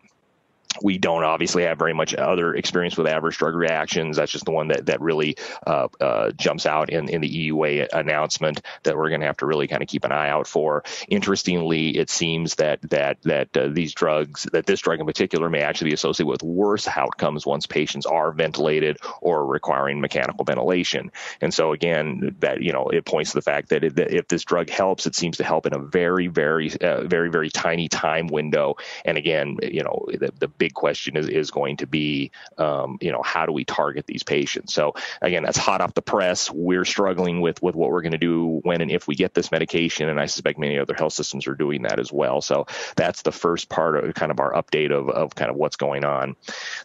we 0.81 0.97
don't 0.97 1.23
obviously 1.23 1.63
have 1.63 1.77
very 1.77 1.93
much 1.93 2.13
other 2.13 2.53
experience 2.53 2.97
with 2.97 3.07
adverse 3.07 3.37
drug 3.37 3.55
reactions. 3.55 4.17
That's 4.17 4.31
just 4.31 4.45
the 4.45 4.51
one 4.51 4.69
that 4.69 4.87
that 4.87 5.01
really 5.01 5.37
uh, 5.65 5.87
uh, 5.99 6.31
jumps 6.31 6.65
out 6.65 6.89
in, 6.89 7.09
in 7.09 7.21
the 7.21 7.49
EUA 7.49 7.89
announcement 7.93 8.61
that 8.83 8.97
we're 8.97 9.09
going 9.09 9.21
to 9.21 9.27
have 9.27 9.37
to 9.37 9.45
really 9.45 9.67
kind 9.67 9.81
of 9.81 9.89
keep 9.89 10.03
an 10.03 10.11
eye 10.11 10.29
out 10.29 10.47
for. 10.47 10.83
Interestingly, 11.07 11.97
it 11.97 12.09
seems 12.09 12.55
that 12.55 12.81
that 12.89 13.21
that 13.23 13.55
uh, 13.55 13.67
these 13.67 13.93
drugs, 13.93 14.47
that 14.51 14.65
this 14.65 14.81
drug 14.81 14.99
in 14.99 15.05
particular, 15.05 15.49
may 15.49 15.61
actually 15.61 15.89
be 15.91 15.93
associated 15.93 16.29
with 16.29 16.43
worse 16.43 16.87
outcomes 16.87 17.45
once 17.45 17.65
patients 17.65 18.05
are 18.05 18.31
ventilated 18.31 18.97
or 19.21 19.45
requiring 19.45 20.01
mechanical 20.01 20.45
ventilation. 20.45 21.11
And 21.41 21.53
so 21.53 21.73
again, 21.73 22.35
that 22.39 22.61
you 22.61 22.71
know 22.71 22.87
it 22.89 23.05
points 23.05 23.31
to 23.31 23.37
the 23.37 23.41
fact 23.41 23.69
that, 23.69 23.83
it, 23.83 23.95
that 23.95 24.11
if 24.11 24.27
this 24.27 24.43
drug 24.43 24.69
helps, 24.69 25.05
it 25.05 25.15
seems 25.15 25.37
to 25.37 25.43
help 25.43 25.65
in 25.65 25.73
a 25.73 25.79
very 25.79 26.27
very 26.27 26.71
uh, 26.81 27.03
very 27.03 27.29
very 27.29 27.49
tiny 27.49 27.87
time 27.87 28.27
window. 28.27 28.75
And 29.03 29.17
again, 29.17 29.57
you 29.63 29.83
know 29.83 30.05
the, 30.11 30.31
the 30.39 30.47
big 30.65 30.73
question 30.73 31.15
is, 31.15 31.29
is 31.29 31.51
going 31.51 31.77
to 31.77 31.85
be, 31.85 32.31
um, 32.57 32.97
you 32.99 33.11
know, 33.11 33.21
how 33.21 33.45
do 33.45 33.51
we 33.51 33.63
target 33.63 34.07
these 34.07 34.23
patients? 34.23 34.73
So 34.73 34.95
again, 35.21 35.43
that's 35.43 35.59
hot 35.59 35.79
off 35.79 35.93
the 35.93 36.01
press. 36.01 36.49
We're 36.49 36.85
struggling 36.85 37.39
with 37.39 37.61
with 37.61 37.75
what 37.75 37.91
we're 37.91 38.01
going 38.01 38.13
to 38.13 38.17
do 38.17 38.61
when 38.63 38.81
and 38.81 38.89
if 38.89 39.07
we 39.07 39.13
get 39.13 39.35
this 39.35 39.51
medication, 39.51 40.09
and 40.09 40.19
I 40.19 40.25
suspect 40.25 40.57
many 40.57 40.79
other 40.79 40.95
health 40.95 41.13
systems 41.13 41.45
are 41.45 41.53
doing 41.53 41.83
that 41.83 41.99
as 41.99 42.11
well. 42.11 42.41
So 42.41 42.65
that's 42.95 43.21
the 43.21 43.31
first 43.31 43.69
part 43.69 44.03
of 44.03 44.15
kind 44.15 44.31
of 44.31 44.39
our 44.39 44.53
update 44.53 44.91
of, 44.91 45.07
of 45.09 45.35
kind 45.35 45.51
of 45.51 45.55
what's 45.55 45.75
going 45.75 46.03
on. 46.03 46.35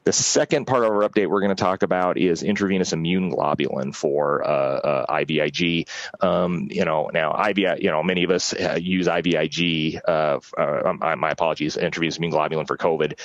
The 0.04 0.12
second 0.12 0.66
part 0.66 0.84
of 0.84 0.90
our 0.90 1.08
update 1.08 1.28
we're 1.30 1.40
going 1.40 1.56
to 1.56 1.62
talk 1.62 1.82
about 1.82 2.18
is 2.18 2.42
intravenous 2.42 2.92
immune 2.92 3.32
globulin 3.32 3.94
for 3.94 4.46
uh, 4.46 4.46
uh, 4.46 5.06
IVIG. 5.20 5.88
Um, 6.20 6.68
you 6.70 6.84
know, 6.84 7.08
now 7.14 7.32
IVI, 7.32 7.82
you 7.82 7.90
know, 7.90 8.02
many 8.02 8.24
of 8.24 8.30
us 8.30 8.52
uh, 8.52 8.78
use 8.78 9.06
IVIG. 9.06 10.00
Uh, 10.06 10.40
uh, 10.58 11.16
my 11.16 11.30
apologies, 11.30 11.78
intravenous 11.78 12.18
immune 12.18 12.32
globulin 12.32 12.66
for 12.66 12.76
COVID. 12.76 13.18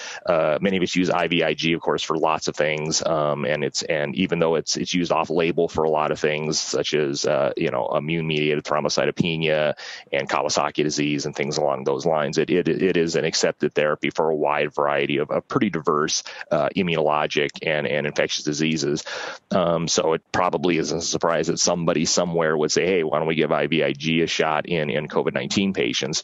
Uh, 0.46 0.60
many 0.62 0.78
of 0.78 0.84
us 0.84 0.96
use 0.96 1.10
IVIG, 1.10 1.74
of 1.76 1.82
course, 1.82 2.04
for 2.04 2.18
lots 2.18 2.48
of 2.48 2.56
things, 2.56 3.04
um, 3.04 3.46
and 3.46 3.64
it's 3.64 3.82
and 3.82 4.16
even 4.16 4.38
though 4.38 4.56
it's 4.56 4.78
it's 4.78 4.94
used 4.94 5.12
off 5.12 5.32
label 5.32 5.68
for 5.68 5.86
a 5.86 5.90
lot 5.90 6.12
of 6.12 6.20
things, 6.20 6.60
such 6.60 6.94
as 6.94 7.26
uh, 7.26 7.52
you 7.58 7.72
know 7.72 7.88
immune 7.98 8.28
mediated 8.28 8.64
thrombocytopenia 8.64 9.74
and 10.14 10.30
Kawasaki 10.30 10.84
disease 10.84 11.26
and 11.26 11.36
things 11.36 11.58
along 11.58 11.84
those 11.84 12.06
lines, 12.06 12.38
it 12.38 12.52
it, 12.52 12.68
it 12.68 12.96
is 12.96 13.16
an 13.16 13.26
accepted 13.26 13.74
therapy 13.74 14.12
for 14.12 14.30
a 14.30 14.36
wide 14.36 14.72
variety 14.76 15.18
of, 15.18 15.32
of 15.32 15.48
pretty 15.48 15.72
diverse 15.72 16.22
uh, 16.52 16.70
immunologic 16.76 17.50
and 17.64 17.88
and 17.88 18.06
infectious 18.06 18.44
diseases. 18.44 19.04
Um, 19.50 19.88
so 19.88 20.14
it 20.14 20.22
probably 20.32 20.78
isn't 20.78 21.00
a 21.00 21.02
surprise 21.02 21.48
that 21.48 21.58
somebody 21.58 22.06
somewhere 22.06 22.56
would 22.56 22.72
say, 22.72 22.86
hey, 22.86 23.04
why 23.04 23.18
don't 23.18 23.28
we 23.28 23.36
give 23.36 23.50
IVIG 23.50 24.22
a 24.22 24.28
shot 24.28 24.68
in 24.68 24.92
in 24.92 25.08
COVID 25.08 25.34
nineteen 25.34 25.74
patients? 25.74 26.24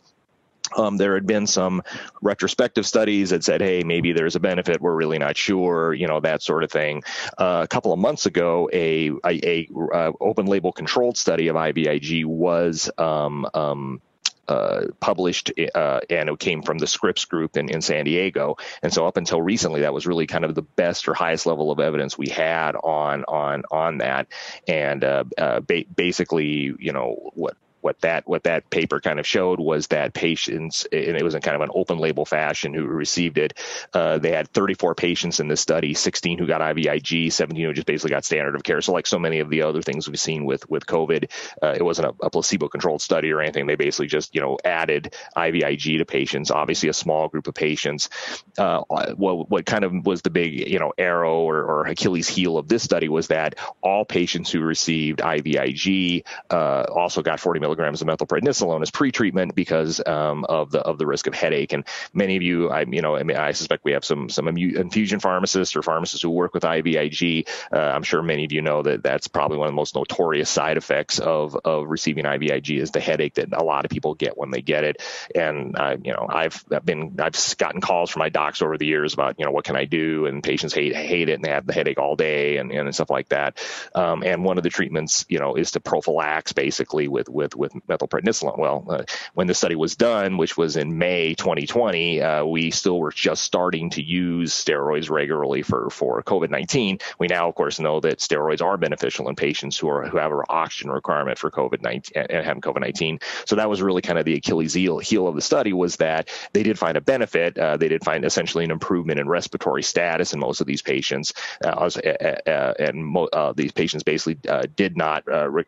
Um, 0.75 0.97
there 0.97 1.15
had 1.15 1.27
been 1.27 1.47
some 1.47 1.83
retrospective 2.21 2.85
studies 2.85 3.31
that 3.31 3.43
said, 3.43 3.61
"Hey, 3.61 3.83
maybe 3.83 4.13
there's 4.13 4.35
a 4.35 4.39
benefit. 4.39 4.81
We're 4.81 4.95
really 4.95 5.17
not 5.17 5.37
sure," 5.37 5.93
you 5.93 6.07
know, 6.07 6.19
that 6.19 6.41
sort 6.41 6.63
of 6.63 6.71
thing. 6.71 7.03
Uh, 7.37 7.61
a 7.63 7.67
couple 7.67 7.93
of 7.93 7.99
months 7.99 8.25
ago, 8.25 8.69
a, 8.71 9.09
a, 9.09 9.19
a 9.25 9.69
uh, 9.93 10.11
open 10.19 10.45
label 10.45 10.71
controlled 10.71 11.17
study 11.17 11.47
of 11.47 11.55
IVIG 11.55 12.25
was 12.25 12.89
um, 12.97 13.47
um, 13.53 14.01
uh, 14.47 14.87
published, 14.99 15.51
uh, 15.75 16.01
and 16.09 16.27
it 16.27 16.39
came 16.39 16.61
from 16.61 16.77
the 16.77 16.87
Scripps 16.87 17.25
group 17.25 17.55
in, 17.55 17.69
in 17.69 17.81
San 17.81 18.03
Diego. 18.03 18.57
And 18.83 18.93
so 18.93 19.07
up 19.07 19.15
until 19.15 19.41
recently, 19.41 19.81
that 19.81 19.93
was 19.93 20.05
really 20.05 20.27
kind 20.27 20.43
of 20.43 20.55
the 20.55 20.61
best 20.61 21.07
or 21.07 21.13
highest 21.13 21.45
level 21.45 21.71
of 21.71 21.79
evidence 21.79 22.17
we 22.17 22.27
had 22.27 22.75
on 22.75 23.23
on 23.29 23.63
on 23.71 23.99
that. 23.99 24.27
And 24.67 25.03
uh, 25.03 25.23
uh, 25.37 25.61
ba- 25.61 25.85
basically, 25.95 26.75
you 26.77 26.91
know 26.91 27.31
what 27.33 27.55
what 27.81 27.99
that 28.01 28.27
what 28.27 28.43
that 28.43 28.69
paper 28.69 28.99
kind 28.99 29.19
of 29.19 29.27
showed 29.27 29.59
was 29.59 29.87
that 29.87 30.13
patients, 30.13 30.85
and 30.91 31.17
it 31.17 31.23
was 31.23 31.35
in 31.35 31.41
kind 31.41 31.55
of 31.55 31.61
an 31.61 31.69
open 31.73 31.97
label 31.97 32.25
fashion, 32.25 32.73
who 32.73 32.85
received 32.85 33.37
it. 33.37 33.53
Uh, 33.93 34.17
they 34.17 34.31
had 34.31 34.47
34 34.49 34.95
patients 34.95 35.39
in 35.39 35.47
this 35.47 35.61
study, 35.61 35.93
16 35.93 36.37
who 36.37 36.47
got 36.47 36.61
IVIG, 36.61 37.31
17 37.31 37.65
who 37.65 37.73
just 37.73 37.87
basically 37.87 38.11
got 38.11 38.25
standard 38.25 38.55
of 38.55 38.63
care. 38.63 38.81
So 38.81 38.93
like 38.93 39.07
so 39.07 39.19
many 39.19 39.39
of 39.39 39.49
the 39.49 39.63
other 39.63 39.81
things 39.81 40.07
we've 40.07 40.19
seen 40.19 40.45
with 40.45 40.69
with 40.69 40.85
COVID, 40.85 41.31
uh, 41.61 41.75
it 41.75 41.83
wasn't 41.83 42.07
a, 42.07 42.25
a 42.25 42.29
placebo 42.29 42.67
controlled 42.67 43.01
study 43.01 43.31
or 43.31 43.41
anything. 43.41 43.67
They 43.67 43.75
basically 43.75 44.07
just 44.07 44.33
you 44.35 44.41
know 44.41 44.57
added 44.63 45.15
IVIG 45.35 45.97
to 45.97 46.05
patients. 46.05 46.51
Obviously, 46.51 46.89
a 46.89 46.93
small 46.93 47.27
group 47.27 47.47
of 47.47 47.55
patients. 47.55 48.09
Uh, 48.57 48.81
what 49.15 49.49
what 49.49 49.65
kind 49.65 49.83
of 49.83 50.05
was 50.05 50.21
the 50.21 50.29
big 50.29 50.69
you 50.69 50.79
know 50.79 50.93
arrow 50.97 51.41
or, 51.41 51.63
or 51.63 51.87
Achilles 51.87 52.27
heel 52.27 52.57
of 52.57 52.67
this 52.67 52.83
study 52.83 53.09
was 53.09 53.27
that 53.27 53.55
all 53.81 54.05
patients 54.05 54.51
who 54.51 54.61
received 54.61 55.19
IVIG 55.19 56.23
uh, 56.49 56.85
also 56.93 57.21
got 57.21 57.39
40 57.39 57.59
milligrams 57.59 57.70
milligrams 57.71 58.01
of 58.01 58.07
methylprednisolone 58.07 58.81
as 58.81 58.91
pretreatment 58.91 59.55
because 59.55 60.01
um, 60.05 60.43
of 60.45 60.71
the 60.71 60.79
of 60.79 60.97
the 60.97 61.07
risk 61.07 61.27
of 61.27 61.33
headache. 61.33 61.71
And 61.71 61.85
many 62.13 62.35
of 62.35 62.41
you, 62.41 62.69
I 62.69 62.81
you 62.81 63.01
know, 63.01 63.15
I, 63.15 63.23
mean, 63.23 63.37
I 63.37 63.53
suspect 63.53 63.85
we 63.85 63.93
have 63.93 64.03
some 64.03 64.29
some 64.29 64.47
infusion 64.47 65.19
pharmacists 65.21 65.75
or 65.75 65.81
pharmacists 65.81 66.21
who 66.21 66.29
work 66.29 66.53
with 66.53 66.63
IVIG. 66.63 67.47
Uh, 67.71 67.77
I'm 67.77 68.03
sure 68.03 68.21
many 68.21 68.43
of 68.43 68.51
you 68.51 68.61
know 68.61 68.83
that 68.83 69.03
that's 69.03 69.27
probably 69.27 69.57
one 69.57 69.67
of 69.67 69.71
the 69.71 69.77
most 69.77 69.95
notorious 69.95 70.49
side 70.49 70.75
effects 70.75 71.19
of 71.19 71.55
of 71.63 71.87
receiving 71.87 72.25
IVIG 72.25 72.77
is 72.77 72.91
the 72.91 72.99
headache 72.99 73.35
that 73.35 73.53
a 73.53 73.63
lot 73.63 73.85
of 73.85 73.91
people 73.91 74.15
get 74.15 74.37
when 74.37 74.51
they 74.51 74.61
get 74.61 74.83
it. 74.83 75.01
And 75.33 75.77
uh, 75.77 75.95
you 76.03 76.11
know, 76.11 76.27
I've 76.29 76.63
been 76.83 77.15
I've 77.19 77.37
gotten 77.57 77.79
calls 77.79 78.09
from 78.09 78.19
my 78.19 78.29
docs 78.29 78.61
over 78.61 78.77
the 78.77 78.85
years 78.85 79.13
about 79.13 79.35
you 79.39 79.45
know 79.45 79.51
what 79.51 79.63
can 79.63 79.77
I 79.77 79.85
do, 79.85 80.25
and 80.25 80.43
patients 80.43 80.73
hate 80.73 80.93
hate 80.93 81.29
it 81.29 81.35
and 81.35 81.45
they 81.45 81.51
have 81.51 81.65
the 81.65 81.73
headache 81.73 81.99
all 81.99 82.17
day 82.17 82.57
and, 82.57 82.71
and 82.71 82.93
stuff 82.93 83.09
like 83.09 83.29
that. 83.29 83.63
Um, 83.95 84.23
and 84.23 84.43
one 84.43 84.57
of 84.57 84.63
the 84.63 84.69
treatments, 84.69 85.25
you 85.29 85.39
know, 85.39 85.55
is 85.55 85.71
to 85.71 85.79
prophylax 85.79 86.53
basically 86.53 87.07
with 87.07 87.29
with 87.29 87.55
with 87.61 87.73
methylprednisolone. 87.87 88.57
Well, 88.57 88.85
uh, 88.89 89.03
when 89.33 89.47
the 89.47 89.53
study 89.53 89.75
was 89.75 89.95
done, 89.95 90.37
which 90.37 90.57
was 90.57 90.75
in 90.75 90.97
May 90.97 91.35
2020, 91.35 92.21
uh, 92.21 92.45
we 92.45 92.71
still 92.71 92.99
were 92.99 93.11
just 93.11 93.43
starting 93.43 93.89
to 93.91 94.03
use 94.03 94.53
steroids 94.53 95.09
regularly 95.09 95.61
for 95.61 95.89
for 95.89 96.21
COVID-19. 96.23 97.01
We 97.19 97.27
now, 97.27 97.47
of 97.47 97.55
course, 97.55 97.79
know 97.79 97.99
that 98.01 98.19
steroids 98.19 98.61
are 98.61 98.77
beneficial 98.77 99.29
in 99.29 99.35
patients 99.35 99.77
who 99.77 99.87
are 99.89 100.07
who 100.07 100.17
have 100.17 100.31
an 100.31 100.41
oxygen 100.49 100.91
requirement 100.91 101.37
for 101.37 101.49
COVID-19 101.49 102.11
and 102.29 102.45
having 102.45 102.61
COVID-19. 102.61 103.21
So 103.45 103.55
that 103.55 103.69
was 103.69 103.81
really 103.81 104.01
kind 104.01 104.19
of 104.19 104.25
the 104.25 104.35
Achilles 104.35 104.73
heel, 104.73 104.99
heel 104.99 105.27
of 105.27 105.35
the 105.35 105.41
study 105.41 105.73
was 105.73 105.97
that 105.97 106.29
they 106.53 106.63
did 106.63 106.77
find 106.77 106.97
a 106.97 107.01
benefit. 107.01 107.57
Uh, 107.57 107.77
they 107.77 107.87
did 107.87 108.03
find 108.03 108.25
essentially 108.25 108.63
an 108.63 108.71
improvement 108.71 109.19
in 109.19 109.27
respiratory 109.27 109.83
status 109.83 110.33
in 110.33 110.39
most 110.39 110.61
of 110.61 110.67
these 110.67 110.81
patients, 110.81 111.33
uh, 111.63 111.69
uh, 111.69 112.49
uh, 112.49 112.73
and 112.79 113.05
mo- 113.05 113.53
these 113.55 113.71
patients 113.71 114.03
basically 114.03 114.37
did 114.75 114.97
not 114.97 115.23
re- 115.27 115.65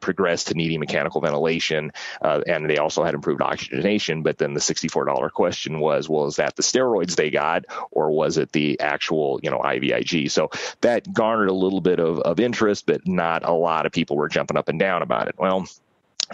progress 0.00 0.44
to 0.44 0.54
needing 0.54 0.80
mechanical 0.80 1.15
mechanical 1.16 1.20
ventilation, 1.20 1.92
uh, 2.22 2.40
and 2.46 2.68
they 2.68 2.78
also 2.78 3.04
had 3.04 3.14
improved 3.14 3.42
oxygenation. 3.42 4.22
But 4.22 4.38
then 4.38 4.54
the 4.54 4.60
$64 4.60 5.32
question 5.32 5.80
was, 5.80 6.08
well, 6.08 6.26
is 6.26 6.36
that 6.36 6.56
the 6.56 6.62
steroids 6.62 7.16
they 7.16 7.30
got, 7.30 7.64
or 7.90 8.10
was 8.10 8.38
it 8.38 8.52
the 8.52 8.80
actual, 8.80 9.40
you 9.42 9.50
know, 9.50 9.58
IVIG? 9.58 10.30
So 10.30 10.50
that 10.80 11.12
garnered 11.12 11.48
a 11.48 11.54
little 11.54 11.80
bit 11.80 12.00
of, 12.00 12.20
of 12.20 12.40
interest, 12.40 12.86
but 12.86 13.06
not 13.06 13.44
a 13.44 13.52
lot 13.52 13.86
of 13.86 13.92
people 13.92 14.16
were 14.16 14.28
jumping 14.28 14.56
up 14.56 14.68
and 14.68 14.78
down 14.78 15.02
about 15.02 15.28
it. 15.28 15.36
Well, 15.38 15.66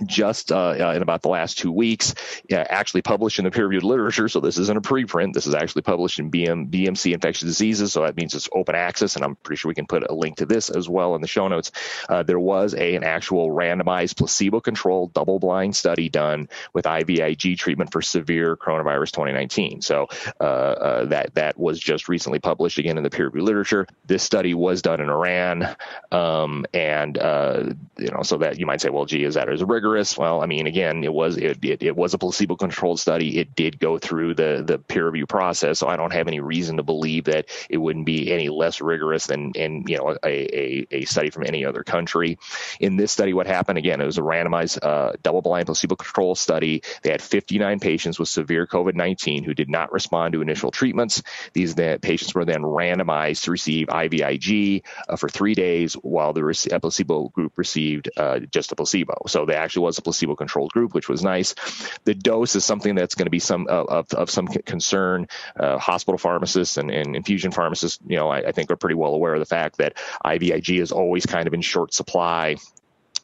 just 0.07 0.53
uh, 0.53 0.75
uh, 0.79 0.93
in 0.95 1.03
about 1.03 1.23
the 1.23 1.29
last 1.29 1.59
two 1.59 1.73
weeks, 1.73 2.15
actually 2.51 3.03
published 3.03 3.39
in 3.39 3.45
the 3.45 3.51
peer-reviewed 3.51 3.83
literature. 3.83 4.29
So 4.29 4.41
this 4.41 4.59
isn't 4.59 4.77
a 4.77 4.81
preprint. 4.81 5.33
This 5.33 5.47
is 5.47 5.55
actually 5.55 5.83
published 5.83 6.19
in 6.19 6.31
BM, 6.31 6.71
BMC 6.71 7.13
Infectious 7.13 7.43
Diseases. 7.43 7.93
So 7.93 8.03
that 8.03 8.17
means 8.17 8.35
it's 8.35 8.49
open 8.53 8.75
access, 8.75 9.17
and 9.17 9.25
I'm 9.25 9.37
pretty 9.37 9.59
sure 9.59 9.69
we 9.69 9.75
can 9.75 9.87
put 9.87 10.09
a 10.09 10.15
link 10.15 10.39
to 10.39 10.47
this 10.47 10.71
as 10.71 10.89
well 10.89 11.15
in 11.15 11.21
the 11.21 11.29
show 11.29 11.49
notes. 11.49 11.73
Uh, 12.09 12.23
there 12.23 12.39
was 12.39 12.75
a, 12.75 12.97
an 12.97 13.05
actual 13.05 13.51
randomized, 13.51 14.17
placebo-controlled, 14.17 15.13
double-blind 15.13 15.77
study 15.77 16.09
done 16.09 16.49
with 16.73 16.85
IVIG 16.85 17.59
treatment 17.59 17.93
for 17.93 18.03
severe 18.03 18.57
coronavirus 18.57 19.13
2019. 19.13 19.83
So 19.83 20.09
uh, 20.41 20.45
uh, 20.45 21.05
that 21.07 21.35
that 21.35 21.59
was 21.59 21.79
just 21.79 22.09
recently 22.09 22.39
published 22.39 22.79
again 22.79 22.97
in 22.97 23.05
the 23.05 23.11
peer-reviewed 23.11 23.45
literature. 23.45 23.87
This 24.07 24.23
study 24.23 24.55
was 24.55 24.83
done 24.83 25.01
in 25.01 25.09
Iran, 25.09 25.77
um, 26.11 26.65
and 26.73 27.19
uh, 27.19 27.65
you 27.99 28.11
know, 28.11 28.23
so 28.23 28.39
that 28.39 28.59
you 28.59 28.67
might 28.67 28.81
say, 28.81 28.91
well, 28.91 29.05
gee, 29.05 29.25
is 29.25 29.35
that 29.35 29.49
as 29.49 29.63
a 29.63 29.67
rigorous? 29.83 30.17
Well, 30.17 30.43
I 30.43 30.47
mean, 30.47 30.67
again, 30.67 31.03
it 31.03 31.13
was 31.13 31.37
it, 31.37 31.65
it, 31.65 31.83
it 31.83 31.97
was 31.97 32.15
a 32.15 32.19
placebo 32.19 32.57
controlled 32.57 33.01
study. 33.01 33.39
It 33.39 33.55
did 33.57 33.81
go 33.81 33.99
through 33.99 34.35
the 34.35 34.63
the 34.65 34.79
peer 34.79 35.07
review 35.07 35.27
process, 35.27 35.81
so 35.81 35.89
I 35.89 35.97
don't 35.97 36.13
have 36.13 36.29
any 36.29 36.41
reason 36.41 36.77
to 36.77 36.83
believe 36.83 37.25
that 37.25 37.47
it 37.69 37.79
wouldn't 37.79 38.07
be 38.07 38.33
any 38.33 38.49
less 38.49 38.81
rigorous 38.81 39.27
than 39.27 39.53
in 39.55 39.85
you 39.89 39.99
know 39.99 40.17
a, 40.25 40.29
a, 40.29 40.87
a 40.93 41.05
study 41.05 41.31
from 41.31 41.45
any 41.47 41.65
other 41.65 41.83
country. 41.83 42.39
In 42.79 42.97
this 42.97 43.11
study, 43.11 43.35
what 43.35 43.47
happened 43.47 43.79
again? 43.79 44.01
It 44.01 44.07
was 44.07 44.19
a 44.19 44.23
randomized 44.23 44.79
uh, 44.83 45.13
double 45.23 45.43
blind 45.43 45.67
placebo 45.67 45.97
controlled 45.97 46.39
study. 46.39 46.83
They 47.03 47.11
had 47.11 47.23
59 47.23 47.81
patients 47.81 48.19
with 48.19 48.29
severe 48.29 48.67
COVID 48.67 48.95
19 48.95 49.43
who 49.43 49.55
did 49.55 49.69
not 49.69 49.93
respond 49.93 50.35
to 50.35 50.43
initial 50.43 50.71
treatments. 50.71 51.23
These 51.55 51.75
the 51.75 51.99
patients 52.01 52.35
were 52.35 52.45
then 52.45 52.63
randomized 52.63 53.43
to 53.45 53.51
receive 53.51 53.89
IVIG 53.89 54.83
uh, 55.09 55.17
for 55.17 55.29
three 55.29 55.55
days, 55.55 55.95
while 55.95 56.33
the 56.33 56.43
placebo 56.81 57.29
group 57.31 57.59
received 57.59 58.11
uh, 58.17 58.39
just 58.39 58.71
a 58.71 58.77
placebo. 58.77 59.15
So 59.27 59.45
they 59.45 59.55
actually 59.55 59.72
actually 59.73 59.85
was 59.85 59.99
a 59.99 60.03
placebo 60.03 60.35
controlled 60.35 60.73
group, 60.73 60.95
which 60.95 61.09
was 61.09 61.23
nice. 61.23 61.55
The 62.05 62.15
dose 62.15 62.57
is 62.57 62.65
something 62.65 62.95
that's 62.95 63.15
going 63.15 63.25
to 63.27 63.31
be 63.31 63.39
some 63.39 63.67
uh, 63.69 63.85
of, 63.85 64.13
of 64.13 64.29
some 64.29 64.47
concern. 64.47 65.29
Uh, 65.59 65.79
hospital 65.79 66.19
pharmacists 66.19 66.77
and, 66.77 66.91
and, 66.91 67.17
infusion 67.17 67.53
pharmacists, 67.53 67.99
you 68.07 68.17
know, 68.17 68.29
I, 68.29 68.49
I 68.49 68.53
think 68.53 68.71
are 68.71 68.77
pretty 68.77 68.97
well 68.97 69.15
aware 69.15 69.35
of 69.35 69.41
the 69.41 69.47
fact 69.47 69.79
that 69.79 69.95
IVIG 70.25 70.81
is 70.81 70.93
always 70.93 71.25
kind 71.25 71.47
of 71.47 71.55
in 71.55 71.63
short 71.63 71.95
supply 71.95 72.57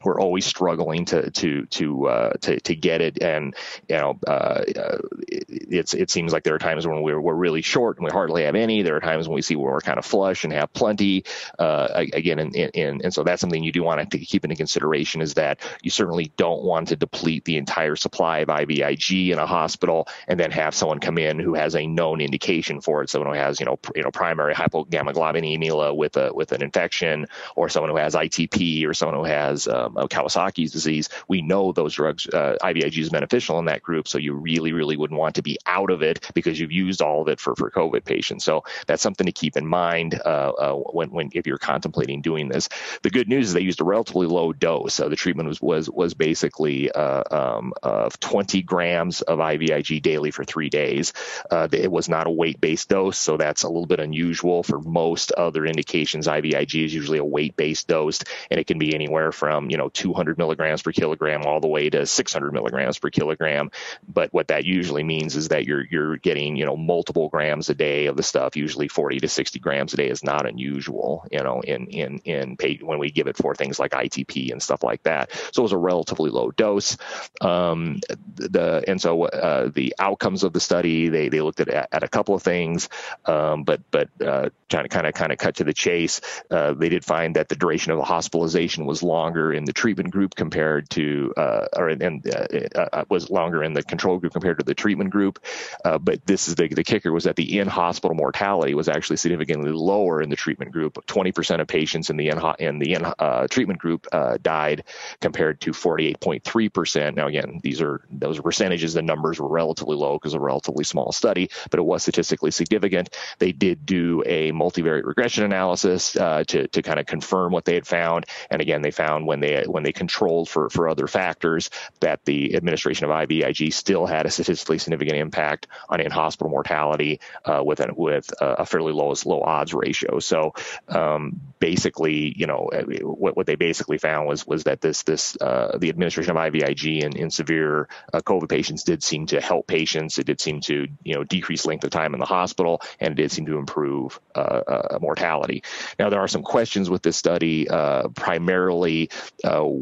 we're 0.05 0.21
always 0.21 0.47
struggling 0.47 1.05
to 1.07 1.31
to 1.31 1.67
to 1.67 2.09
uh, 2.09 2.33
to, 2.41 2.61
to 2.61 2.77
get 2.77 3.01
it, 3.01 3.23
and 3.23 3.55
you 3.89 3.97
know, 3.97 4.19
uh, 4.27 4.63
uh, 4.77 4.99
it's 5.29 5.95
it 5.95 6.11
seems 6.11 6.33
like 6.33 6.45
there 6.45 6.55
are 6.55 6.59
times 6.59 6.87
when 6.87 7.03
we're 7.03 7.21
we're 7.21 7.35
really 7.35 7.63
short 7.63 7.97
and 7.99 8.05
we 8.05 8.11
hardly 8.11 8.45
have 8.45 8.55
any. 8.55 8.83
There 8.83 8.97
are 8.97 9.01
times 9.01 9.29
when 9.29 9.35
we 9.35 9.43
see 9.43 9.57
where 9.57 9.73
we're 9.73 9.81
kind 9.81 9.99
of 9.99 10.05
flush 10.05 10.45
and 10.45 10.53
have 10.53 10.73
plenty. 10.73 11.25
Uh, 11.59 11.89
again, 12.13 12.39
and, 12.39 12.55
and 12.57 13.03
and 13.05 13.15
so 13.15 13.25
that's 13.25 13.41
something 13.41 13.63
you 13.63 13.73
do 13.73 13.83
want 13.83 14.11
to 14.11 14.19
keep 14.19 14.45
into 14.45 14.57
consideration 14.57 15.21
is 15.21 15.35
that 15.35 15.61
you 15.83 15.91
certainly 15.91 16.33
don't 16.37 16.63
want 16.63 16.89
to 16.89 16.97
deplete 16.97 17.45
the 17.45 17.57
entire 17.57 17.97
supply 17.97 18.39
of 18.39 18.49
IVIG 18.49 19.31
in 19.31 19.39
a 19.39 19.47
hospital 19.47 20.09
and 20.29 20.39
then 20.39 20.51
have 20.51 20.75
someone 20.75 21.01
come 21.01 21.19
in 21.19 21.39
who 21.39 21.55
has 21.55 21.75
a 21.75 21.87
known 21.87 22.21
indication 22.21 22.81
for 22.81 23.03
it. 23.03 23.11
Someone 23.11 23.33
who 23.33 23.39
has 23.39 23.61
you 23.61 23.67
know 23.67 23.77
pr- 23.77 23.93
you 23.97 24.03
know 24.03 24.11
primary 24.11 24.55
hypogammaglobulinemia 24.55 25.97
with 25.97 26.17
a 26.17 26.33
with 26.33 26.53
an 26.53 26.63
infection, 26.63 27.27
or 27.57 27.69
someone 27.69 27.91
who 27.91 27.97
has 27.97 28.15
ITP, 28.15 28.87
or 28.87 28.95
someone 28.95 29.17
who 29.17 29.25
has 29.25 29.67
uh, 29.67 29.88
um, 29.97 30.09
Kawasaki's 30.09 30.73
disease, 30.73 31.09
we 31.29 31.43
know 31.43 31.73
those 31.73 31.95
drugs, 31.95 32.27
uh, 32.27 32.57
IVIG 32.63 32.99
is 32.99 33.11
beneficial 33.11 33.59
in 33.59 33.67
that 33.67 33.83
group. 33.83 34.09
So 34.09 34.19
you 34.19 34.35
really, 34.35 34.73
really 34.73 34.97
wouldn't 34.97 35.19
want 35.19 35.37
to 35.37 35.43
be 35.43 35.59
out 35.67 35.91
of 35.91 36.03
it 36.03 36.31
because 36.35 36.59
you've 36.59 36.73
used 36.73 37.03
all 37.03 37.23
of 37.23 37.29
it 37.29 37.41
for, 37.41 37.55
for 37.57 37.71
COVID 37.71 38.05
patients. 38.05 38.45
So 38.45 38.65
that's 38.87 39.03
something 39.03 39.27
to 39.27 39.33
keep 39.33 39.57
in 39.57 39.67
mind 39.67 40.21
uh, 40.25 40.53
uh, 40.59 40.75
when, 40.75 41.11
when 41.11 41.31
if 41.35 41.47
you're 41.47 41.59
contemplating 41.59 42.23
doing 42.23 42.49
this. 42.49 42.69
The 43.03 43.11
good 43.11 43.29
news 43.29 43.49
is 43.49 43.53
they 43.55 43.61
used 43.61 43.81
a 43.81 43.85
relatively 43.85 44.27
low 44.27 44.53
dose. 44.53 44.95
So 44.95 45.09
the 45.09 45.17
treatment 45.17 45.49
was 45.49 45.61
was 45.61 45.91
was 45.91 46.15
basically 46.15 46.91
uh, 46.91 47.23
um, 47.31 47.73
of 47.83 48.19
20 48.21 48.63
grams 48.63 49.23
of 49.23 49.39
IVIG 49.39 50.03
daily 50.03 50.31
for 50.31 50.45
three 50.45 50.69
days. 50.69 51.13
Uh, 51.51 51.69
it 51.73 51.91
was 51.91 52.09
not 52.09 52.27
a 52.27 52.31
weight-based 52.31 52.89
dose, 52.89 53.19
so 53.19 53.37
that's 53.37 53.63
a 53.63 53.69
little 53.69 53.87
bit 53.87 54.01
unusual 54.01 54.63
for 54.63 54.81
most 54.81 55.33
other 55.33 55.67
indications. 55.67 56.27
IVIG 56.27 56.85
is 56.85 56.95
usually 56.95 57.19
a 57.19 57.25
weight-based 57.25 57.89
dose, 57.89 58.21
and 58.51 58.61
it 58.61 58.67
can 58.67 58.79
be 58.79 58.95
anywhere 58.95 59.33
from 59.33 59.71
you 59.71 59.77
know 59.79 59.89
200 59.89 60.39
milligrams 60.39 60.83
per 60.83 60.93
kilogram 60.93 61.45
all 61.45 61.61
the 61.61 61.69
way 61.69 61.91
to 61.91 62.07
600 62.07 62.53
milligrams 62.53 62.99
per 62.99 63.11
kilogram. 63.11 63.71
But 64.07 64.33
what 64.33 64.49
that 64.49 64.65
usually 64.65 65.05
means 65.05 65.37
is 65.37 65.49
that 65.49 65.65
you're 65.67 65.85
you're 65.91 66.17
getting 66.19 66.57
you 66.57 66.67
know 66.67 66.77
multiple 66.77 67.29
grams 67.29 67.69
a 67.71 67.75
day 67.75 68.07
of 68.07 68.17
the 68.17 68.23
stuff. 68.23 68.57
Usually 68.57 68.89
40 68.89 69.21
to 69.21 69.29
60 69.29 69.59
grams 69.59 69.95
a 69.95 69.97
day 69.97 70.09
is 70.09 70.23
not 70.25 70.47
unusual. 70.47 71.27
You 71.31 71.43
know, 71.43 71.61
in 71.61 71.87
in 71.87 72.19
in 72.19 72.57
pay, 72.57 72.79
when 72.83 72.99
we 72.99 73.11
give 73.11 73.27
it 73.27 73.37
for 73.37 73.55
things 73.55 73.79
like 73.79 73.93
ITP 73.93 74.53
and 74.53 74.63
stuff 74.63 74.83
like 74.83 75.03
that. 75.05 75.31
So 75.53 75.63
it 75.63 75.65
was 75.65 75.73
a 75.73 75.79
relatively 75.79 76.31
low 76.31 76.51
dose. 76.51 76.97
Um, 77.41 78.01
the 78.37 78.85
and 78.87 79.01
so 79.01 79.25
uh, 79.25 79.71
the 79.75 79.95
outcomes 79.99 80.45
of 80.45 80.53
the 80.53 80.61
study 80.61 81.09
they 81.09 81.29
they 81.29 81.41
looked 81.41 81.61
at 81.61 81.69
at 81.69 82.03
a 82.03 82.09
couple 82.09 82.35
of 82.35 82.43
things, 82.43 82.89
um, 83.25 83.65
but 83.65 83.81
but 83.91 84.09
uh, 84.21 84.51
trying 84.69 84.85
to 84.85 84.89
kind 84.89 85.07
of 85.07 85.15
kind 85.15 85.33
of 85.33 85.39
cut 85.39 85.57
to 85.57 85.65
the 85.65 85.73
chase, 85.73 86.21
uh, 86.51 86.73
they 86.73 86.89
did 86.89 87.05
find 87.05 87.37
that 87.37 87.49
the 87.49 87.57
duration 87.57 87.93
of 87.93 87.99
the 87.99 88.05
hospitalization 88.05 88.87
was 88.87 89.03
longer 89.03 89.53
in 89.53 89.65
the 89.69 89.73
treatment 89.75 90.11
group 90.11 90.35
compared 90.35 90.89
to, 90.89 91.35
uh, 91.37 91.67
or 91.77 91.91
and 91.91 92.27
uh, 92.27 92.47
uh, 92.75 93.05
was 93.11 93.29
longer 93.29 93.63
in 93.63 93.75
the 93.75 93.83
control 93.83 94.17
group 94.17 94.33
compared 94.33 94.59
to 94.59 94.65
the 94.65 94.75
treatment 94.75 95.11
group. 95.11 95.39
Uh, 95.85 95.99
but 95.99 96.25
this 96.25 96.49
is 96.49 96.55
the, 96.55 96.69
the 96.69 96.83
kicker 96.83 97.13
was 97.13 97.25
that 97.25 97.37
the 97.37 97.59
in-hospital 97.59 98.15
mortality 98.15 98.73
was 98.73 98.89
actually 98.89 99.19
significantly 99.19 99.71
lower 99.71 100.23
in 100.23 100.31
the 100.31 100.37
treatment 100.37 100.73
group. 100.73 100.95
20% 101.07 101.61
of 101.61 101.69
patients 101.69 102.09
in 102.09 102.17
the 102.17 102.31
in, 102.31 102.41
in 102.59 102.79
the 102.79 102.95
in, 102.95 103.05
uh, 103.19 103.47
treatment 103.49 103.79
group 103.79 104.07
died 104.41 104.85
compared 105.21 105.61
to 105.61 105.73
48.3%. 105.73 107.15
Now, 107.15 107.27
again, 107.27 107.61
these 107.63 107.83
are 107.83 108.01
those 108.11 108.41
percentages. 108.41 108.95
The 108.95 109.03
numbers 109.03 109.39
were 109.39 109.49
relatively 109.49 109.97
low 109.97 110.15
because 110.15 110.33
a 110.33 110.41
relatively 110.41 110.85
small 110.85 111.13
study, 111.13 111.51
but 111.71 111.79
it 111.79 111.83
was 111.83 112.01
statistically 112.01 112.53
significant. 112.53 113.11
They 113.39 113.53
did 113.53 113.85
do 113.85 114.23
a 114.25 114.51
multivariate 114.53 115.05
regression 115.05 115.45
analysis 115.45 116.13
to 116.13 116.69
to 116.69 116.83
kind 116.83 116.99
of 116.99 117.05
confirm 117.05 117.53
what 117.53 117.67
they 117.67 117.75
had 117.75 117.87
found, 117.87 118.25
and 118.51 118.63
again, 118.63 118.81
they 118.81 118.91
found 118.91 119.27
when 119.27 119.41
they 119.41 119.58
when 119.67 119.83
they 119.83 119.93
controlled 119.93 120.49
for 120.49 120.71
for 120.71 120.89
other 120.89 121.07
factors 121.07 121.71
that 122.01 122.25
the 122.25 122.55
administration 122.55 123.05
of 123.05 123.11
IVIG 123.11 123.73
still 123.73 124.07
had 124.07 124.27
a 124.27 124.31
statistically 124.31 124.79
significant 124.79 125.19
impact 125.19 125.67
on 125.89 126.01
in-hospital 126.01 126.51
mortality 126.51 127.21
uh, 127.45 127.63
with 127.65 127.81
a, 127.81 127.93
with 127.95 128.31
a 128.41 128.65
fairly 128.67 128.93
low 128.93 129.15
low 129.25 129.43
odds 129.43 129.75
ratio. 129.75 130.19
So 130.19 130.55
um, 130.89 131.41
basically, 131.59 132.35
you 132.37 132.47
know, 132.47 132.71
uh, 132.73 132.85
what, 133.03 133.37
what 133.37 133.47
they 133.47 133.57
basically 133.57 133.99
found 133.99 134.29
was 134.29 134.47
was 134.47 134.65
that 134.65 134.81
this 134.81 135.03
this 135.03 135.37
uh, 135.41 135.77
the 135.79 135.89
administration 135.89 136.37
of 136.37 136.37
IVIG 136.37 137.03
in, 137.03 137.17
in 137.17 137.31
severe 137.31 137.89
uh, 138.13 138.21
COVID 138.21 138.49
patients 138.49 138.85
did 138.85 139.03
seem 139.03 139.27
to 139.27 139.41
help 139.41 139.67
patients. 139.67 140.19
It 140.19 140.27
did 140.27 140.41
seem 140.41 140.61
to 140.63 140.87
you 141.03 141.15
know 141.15 141.25
decrease 141.25 141.67
length 141.67 141.85
of 141.85 141.91
time 141.91 142.15
in 142.15 142.21
the 142.21 142.27
hospital, 142.27 142.83
and 143.01 143.13
it 143.13 143.23
did 143.23 143.33
seem 143.33 143.47
to 143.47 143.59
improve 143.59 144.21
uh, 144.35 144.39
uh, 144.39 144.99
mortality. 145.01 145.63
Now 145.99 146.11
there 146.11 146.21
are 146.21 146.29
some 146.29 146.43
questions 146.43 146.91
with 146.91 147.03
this 147.03 147.17
study. 147.17 147.67
primarily, 148.15 149.11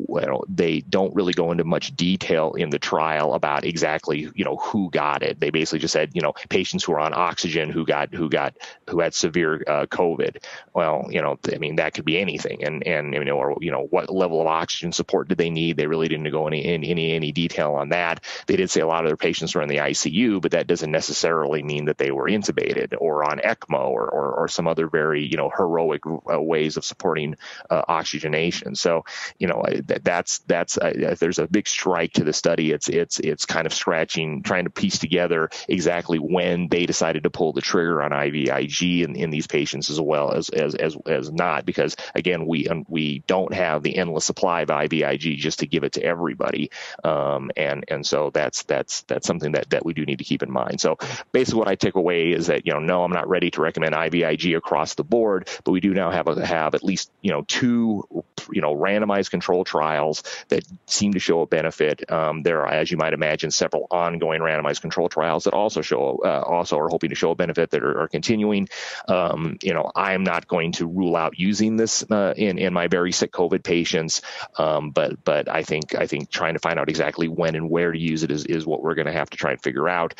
well, 0.06 0.44
they 0.48 0.80
don't 0.80 1.14
really 1.14 1.32
go 1.32 1.50
into 1.50 1.64
much 1.64 1.94
detail 1.96 2.52
in 2.52 2.70
the 2.70 2.78
trial 2.78 3.34
about 3.34 3.64
exactly 3.64 4.28
you 4.34 4.44
know 4.44 4.56
who 4.56 4.90
got 4.90 5.22
it. 5.22 5.40
They 5.40 5.50
basically 5.50 5.80
just 5.80 5.92
said 5.92 6.10
you 6.14 6.22
know 6.22 6.34
patients 6.48 6.84
who 6.84 6.92
are 6.92 7.00
on 7.00 7.14
oxygen 7.14 7.70
who 7.70 7.84
got 7.84 8.14
who 8.14 8.28
got 8.28 8.54
who 8.88 9.00
had 9.00 9.14
severe 9.14 9.62
uh, 9.66 9.86
COVID. 9.86 10.44
Well, 10.74 11.06
you 11.10 11.22
know, 11.22 11.38
I 11.52 11.58
mean 11.58 11.76
that 11.76 11.94
could 11.94 12.04
be 12.04 12.18
anything, 12.18 12.64
and 12.64 12.86
and 12.86 13.14
you 13.14 13.24
know, 13.24 13.38
or 13.38 13.56
you 13.60 13.70
know, 13.70 13.86
what 13.90 14.12
level 14.12 14.40
of 14.40 14.46
oxygen 14.46 14.92
support 14.92 15.28
did 15.28 15.38
they 15.38 15.50
need? 15.50 15.76
They 15.76 15.86
really 15.86 16.08
didn't 16.08 16.30
go 16.30 16.46
any 16.46 16.64
any 16.64 17.12
any 17.12 17.32
detail 17.32 17.74
on 17.74 17.90
that. 17.90 18.24
They 18.46 18.56
did 18.56 18.70
say 18.70 18.80
a 18.80 18.86
lot 18.86 19.04
of 19.04 19.08
their 19.08 19.16
patients 19.16 19.54
were 19.54 19.62
in 19.62 19.68
the 19.68 19.78
ICU, 19.78 20.40
but 20.40 20.52
that 20.52 20.66
doesn't 20.66 20.90
necessarily 20.90 21.62
mean 21.62 21.86
that 21.86 21.98
they 21.98 22.10
were 22.10 22.28
intubated 22.28 22.94
or 22.98 23.24
on 23.24 23.38
ECMO 23.38 23.88
or 23.88 24.08
or, 24.08 24.32
or 24.34 24.48
some 24.48 24.68
other 24.68 24.86
very 24.88 25.24
you 25.26 25.36
know 25.36 25.50
heroic 25.50 26.02
uh, 26.06 26.40
ways 26.40 26.76
of 26.76 26.84
supporting 26.84 27.36
uh, 27.70 27.82
oxygenation. 27.88 28.74
So 28.74 29.04
you 29.38 29.48
know 29.48 29.55
that, 29.62 30.04
that's 30.04 30.38
that's 30.40 30.78
uh, 30.78 30.92
if 30.94 31.18
there's 31.18 31.38
a 31.38 31.46
big 31.46 31.68
strike 31.68 32.12
to 32.14 32.24
the 32.24 32.32
study, 32.32 32.72
it's 32.72 32.88
it's 32.88 33.20
it's 33.20 33.46
kind 33.46 33.66
of 33.66 33.74
scratching, 33.74 34.42
trying 34.42 34.64
to 34.64 34.70
piece 34.70 34.98
together 34.98 35.50
exactly 35.68 36.18
when 36.18 36.68
they 36.68 36.86
decided 36.86 37.24
to 37.24 37.30
pull 37.30 37.52
the 37.52 37.60
trigger 37.60 38.02
on 38.02 38.10
IVIG 38.10 39.04
in, 39.04 39.16
in 39.16 39.30
these 39.30 39.46
patients 39.46 39.90
as 39.90 40.00
well 40.00 40.32
as 40.32 40.48
as 40.48 40.74
as, 40.74 40.96
as 41.06 41.30
not, 41.30 41.64
because 41.64 41.96
again 42.14 42.46
we 42.46 42.68
um, 42.68 42.84
we 42.88 43.22
don't 43.26 43.54
have 43.54 43.82
the 43.82 43.96
endless 43.96 44.24
supply 44.24 44.62
of 44.62 44.68
IVIG 44.68 45.36
just 45.36 45.60
to 45.60 45.66
give 45.66 45.84
it 45.84 45.92
to 45.92 46.02
everybody, 46.02 46.70
um, 47.04 47.50
and 47.56 47.84
and 47.88 48.06
so 48.06 48.30
that's 48.30 48.62
that's 48.64 49.02
that's 49.02 49.26
something 49.26 49.52
that 49.52 49.70
that 49.70 49.84
we 49.84 49.94
do 49.94 50.04
need 50.04 50.18
to 50.18 50.24
keep 50.24 50.42
in 50.42 50.50
mind. 50.50 50.80
So 50.80 50.98
basically, 51.32 51.58
what 51.58 51.68
I 51.68 51.74
take 51.74 51.94
away 51.94 52.32
is 52.32 52.48
that 52.48 52.66
you 52.66 52.72
know 52.72 52.80
no, 52.80 53.04
I'm 53.04 53.12
not 53.12 53.28
ready 53.28 53.50
to 53.52 53.60
recommend 53.60 53.94
IVIG 53.94 54.56
across 54.56 54.94
the 54.94 55.04
board, 55.04 55.48
but 55.64 55.72
we 55.72 55.80
do 55.80 55.94
now 55.94 56.10
have 56.10 56.28
a, 56.28 56.46
have 56.46 56.74
at 56.74 56.84
least 56.84 57.10
you 57.20 57.30
know 57.30 57.42
two 57.42 58.04
you 58.50 58.60
know 58.60 58.74
randomized 58.74 59.30
control 59.36 59.64
trials 59.64 60.22
that 60.48 60.62
seem 60.86 61.12
to 61.12 61.18
show 61.18 61.42
a 61.42 61.46
benefit. 61.46 62.10
Um, 62.10 62.42
there 62.42 62.62
are, 62.62 62.72
as 62.80 62.90
you 62.90 62.96
might 62.96 63.12
imagine, 63.12 63.50
several 63.50 63.86
ongoing 63.90 64.40
randomized 64.40 64.80
control 64.80 65.08
trials 65.08 65.44
that 65.44 65.54
also 65.54 65.82
show 65.82 66.20
uh, 66.24 66.42
also 66.56 66.78
are 66.78 66.88
hoping 66.88 67.10
to 67.10 67.16
show 67.16 67.30
a 67.30 67.34
benefit 67.34 67.70
that 67.70 67.82
are, 67.82 68.02
are 68.02 68.08
continuing. 68.08 68.68
Um, 69.08 69.58
you 69.62 69.74
know, 69.74 69.90
I 69.94 70.14
am 70.14 70.24
not 70.24 70.48
going 70.48 70.72
to 70.72 70.86
rule 70.86 71.16
out 71.16 71.38
using 71.38 71.76
this 71.76 72.04
uh, 72.10 72.32
in 72.36 72.58
in 72.58 72.72
my 72.72 72.86
very 72.88 73.12
sick 73.12 73.32
COVID 73.32 73.62
patients, 73.62 74.22
um, 74.58 74.90
but 74.90 75.22
but 75.24 75.48
I 75.48 75.62
think 75.62 75.94
I 75.94 76.06
think 76.06 76.30
trying 76.30 76.54
to 76.54 76.60
find 76.60 76.78
out 76.78 76.88
exactly 76.88 77.28
when 77.28 77.54
and 77.54 77.68
where 77.70 77.92
to 77.92 77.98
use 77.98 78.22
it 78.22 78.30
is 78.30 78.46
is 78.46 78.66
what 78.66 78.82
we're 78.82 78.94
going 78.94 79.12
to 79.12 79.18
have 79.20 79.30
to 79.30 79.36
try 79.36 79.52
and 79.52 79.62
figure 79.62 79.88
out. 79.88 80.14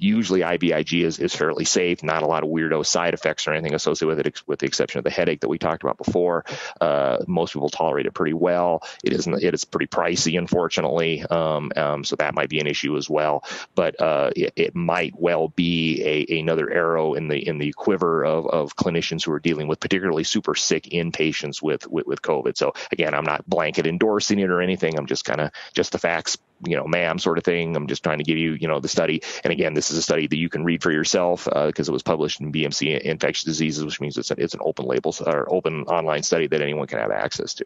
Usually 0.00 0.40
IVIG 0.40 1.04
is, 1.04 1.18
is 1.18 1.34
fairly 1.34 1.66
safe, 1.66 2.02
not 2.02 2.22
a 2.22 2.26
lot 2.26 2.42
of 2.42 2.48
weirdo 2.48 2.84
side 2.86 3.12
effects 3.12 3.46
or 3.46 3.52
anything 3.52 3.74
associated 3.74 4.16
with 4.16 4.26
it, 4.26 4.42
with 4.46 4.58
the 4.60 4.66
exception 4.66 4.98
of 4.98 5.04
the 5.04 5.10
headache 5.10 5.40
that 5.40 5.48
we 5.48 5.58
talked 5.58 5.82
about 5.82 5.98
before. 5.98 6.44
Uh, 6.80 7.18
most 7.26 7.52
people 7.52 7.68
tolerate 7.68 8.06
it 8.06 8.14
pretty 8.14 8.32
well. 8.32 8.82
It 9.04 9.12
isn't, 9.12 9.42
it 9.42 9.52
is 9.52 9.64
pretty 9.64 9.86
pricey, 9.86 10.38
unfortunately. 10.38 11.22
Um, 11.22 11.70
um, 11.76 12.04
so 12.04 12.16
that 12.16 12.34
might 12.34 12.48
be 12.48 12.60
an 12.60 12.66
issue 12.66 12.96
as 12.96 13.10
well, 13.10 13.44
but, 13.74 14.00
uh, 14.00 14.30
it, 14.34 14.52
it, 14.56 14.74
might 14.74 15.12
well 15.18 15.48
be 15.48 16.02
a, 16.02 16.40
another 16.40 16.70
arrow 16.70 17.12
in 17.14 17.28
the, 17.28 17.36
in 17.36 17.58
the 17.58 17.72
quiver 17.72 18.24
of, 18.24 18.46
of 18.46 18.76
clinicians 18.76 19.24
who 19.24 19.32
are 19.32 19.38
dealing 19.38 19.68
with 19.68 19.78
particularly 19.78 20.24
super 20.24 20.54
sick 20.54 20.84
inpatients 20.84 21.60
with, 21.60 21.86
with, 21.86 22.06
with 22.06 22.22
COVID. 22.22 22.56
So 22.56 22.72
again, 22.90 23.12
I'm 23.12 23.24
not 23.24 23.46
blanket 23.46 23.86
endorsing 23.86 24.38
it 24.38 24.50
or 24.50 24.62
anything. 24.62 24.98
I'm 24.98 25.06
just 25.06 25.26
kind 25.26 25.40
of 25.40 25.50
just 25.74 25.92
the 25.92 25.98
facts 25.98 26.38
you 26.66 26.76
know, 26.76 26.86
ma'am 26.86 27.18
sort 27.18 27.38
of 27.38 27.44
thing. 27.44 27.76
I'm 27.76 27.86
just 27.86 28.02
trying 28.02 28.18
to 28.18 28.24
give 28.24 28.38
you, 28.38 28.52
you 28.52 28.68
know, 28.68 28.80
the 28.80 28.88
study. 28.88 29.22
And 29.44 29.52
again, 29.52 29.74
this 29.74 29.90
is 29.90 29.98
a 29.98 30.02
study 30.02 30.26
that 30.26 30.36
you 30.36 30.48
can 30.48 30.64
read 30.64 30.82
for 30.82 30.92
yourself 30.92 31.44
because 31.44 31.88
uh, 31.88 31.92
it 31.92 31.92
was 31.92 32.02
published 32.02 32.40
in 32.40 32.52
BMC 32.52 33.00
Infectious 33.00 33.44
Diseases, 33.44 33.84
which 33.84 34.00
means 34.00 34.18
it's, 34.18 34.30
a, 34.30 34.34
it's 34.38 34.54
an 34.54 34.60
open 34.62 34.86
label 34.86 35.14
or 35.26 35.52
open 35.52 35.84
online 35.84 36.22
study 36.22 36.46
that 36.48 36.60
anyone 36.60 36.86
can 36.86 36.98
have 36.98 37.10
access 37.10 37.54
to. 37.54 37.64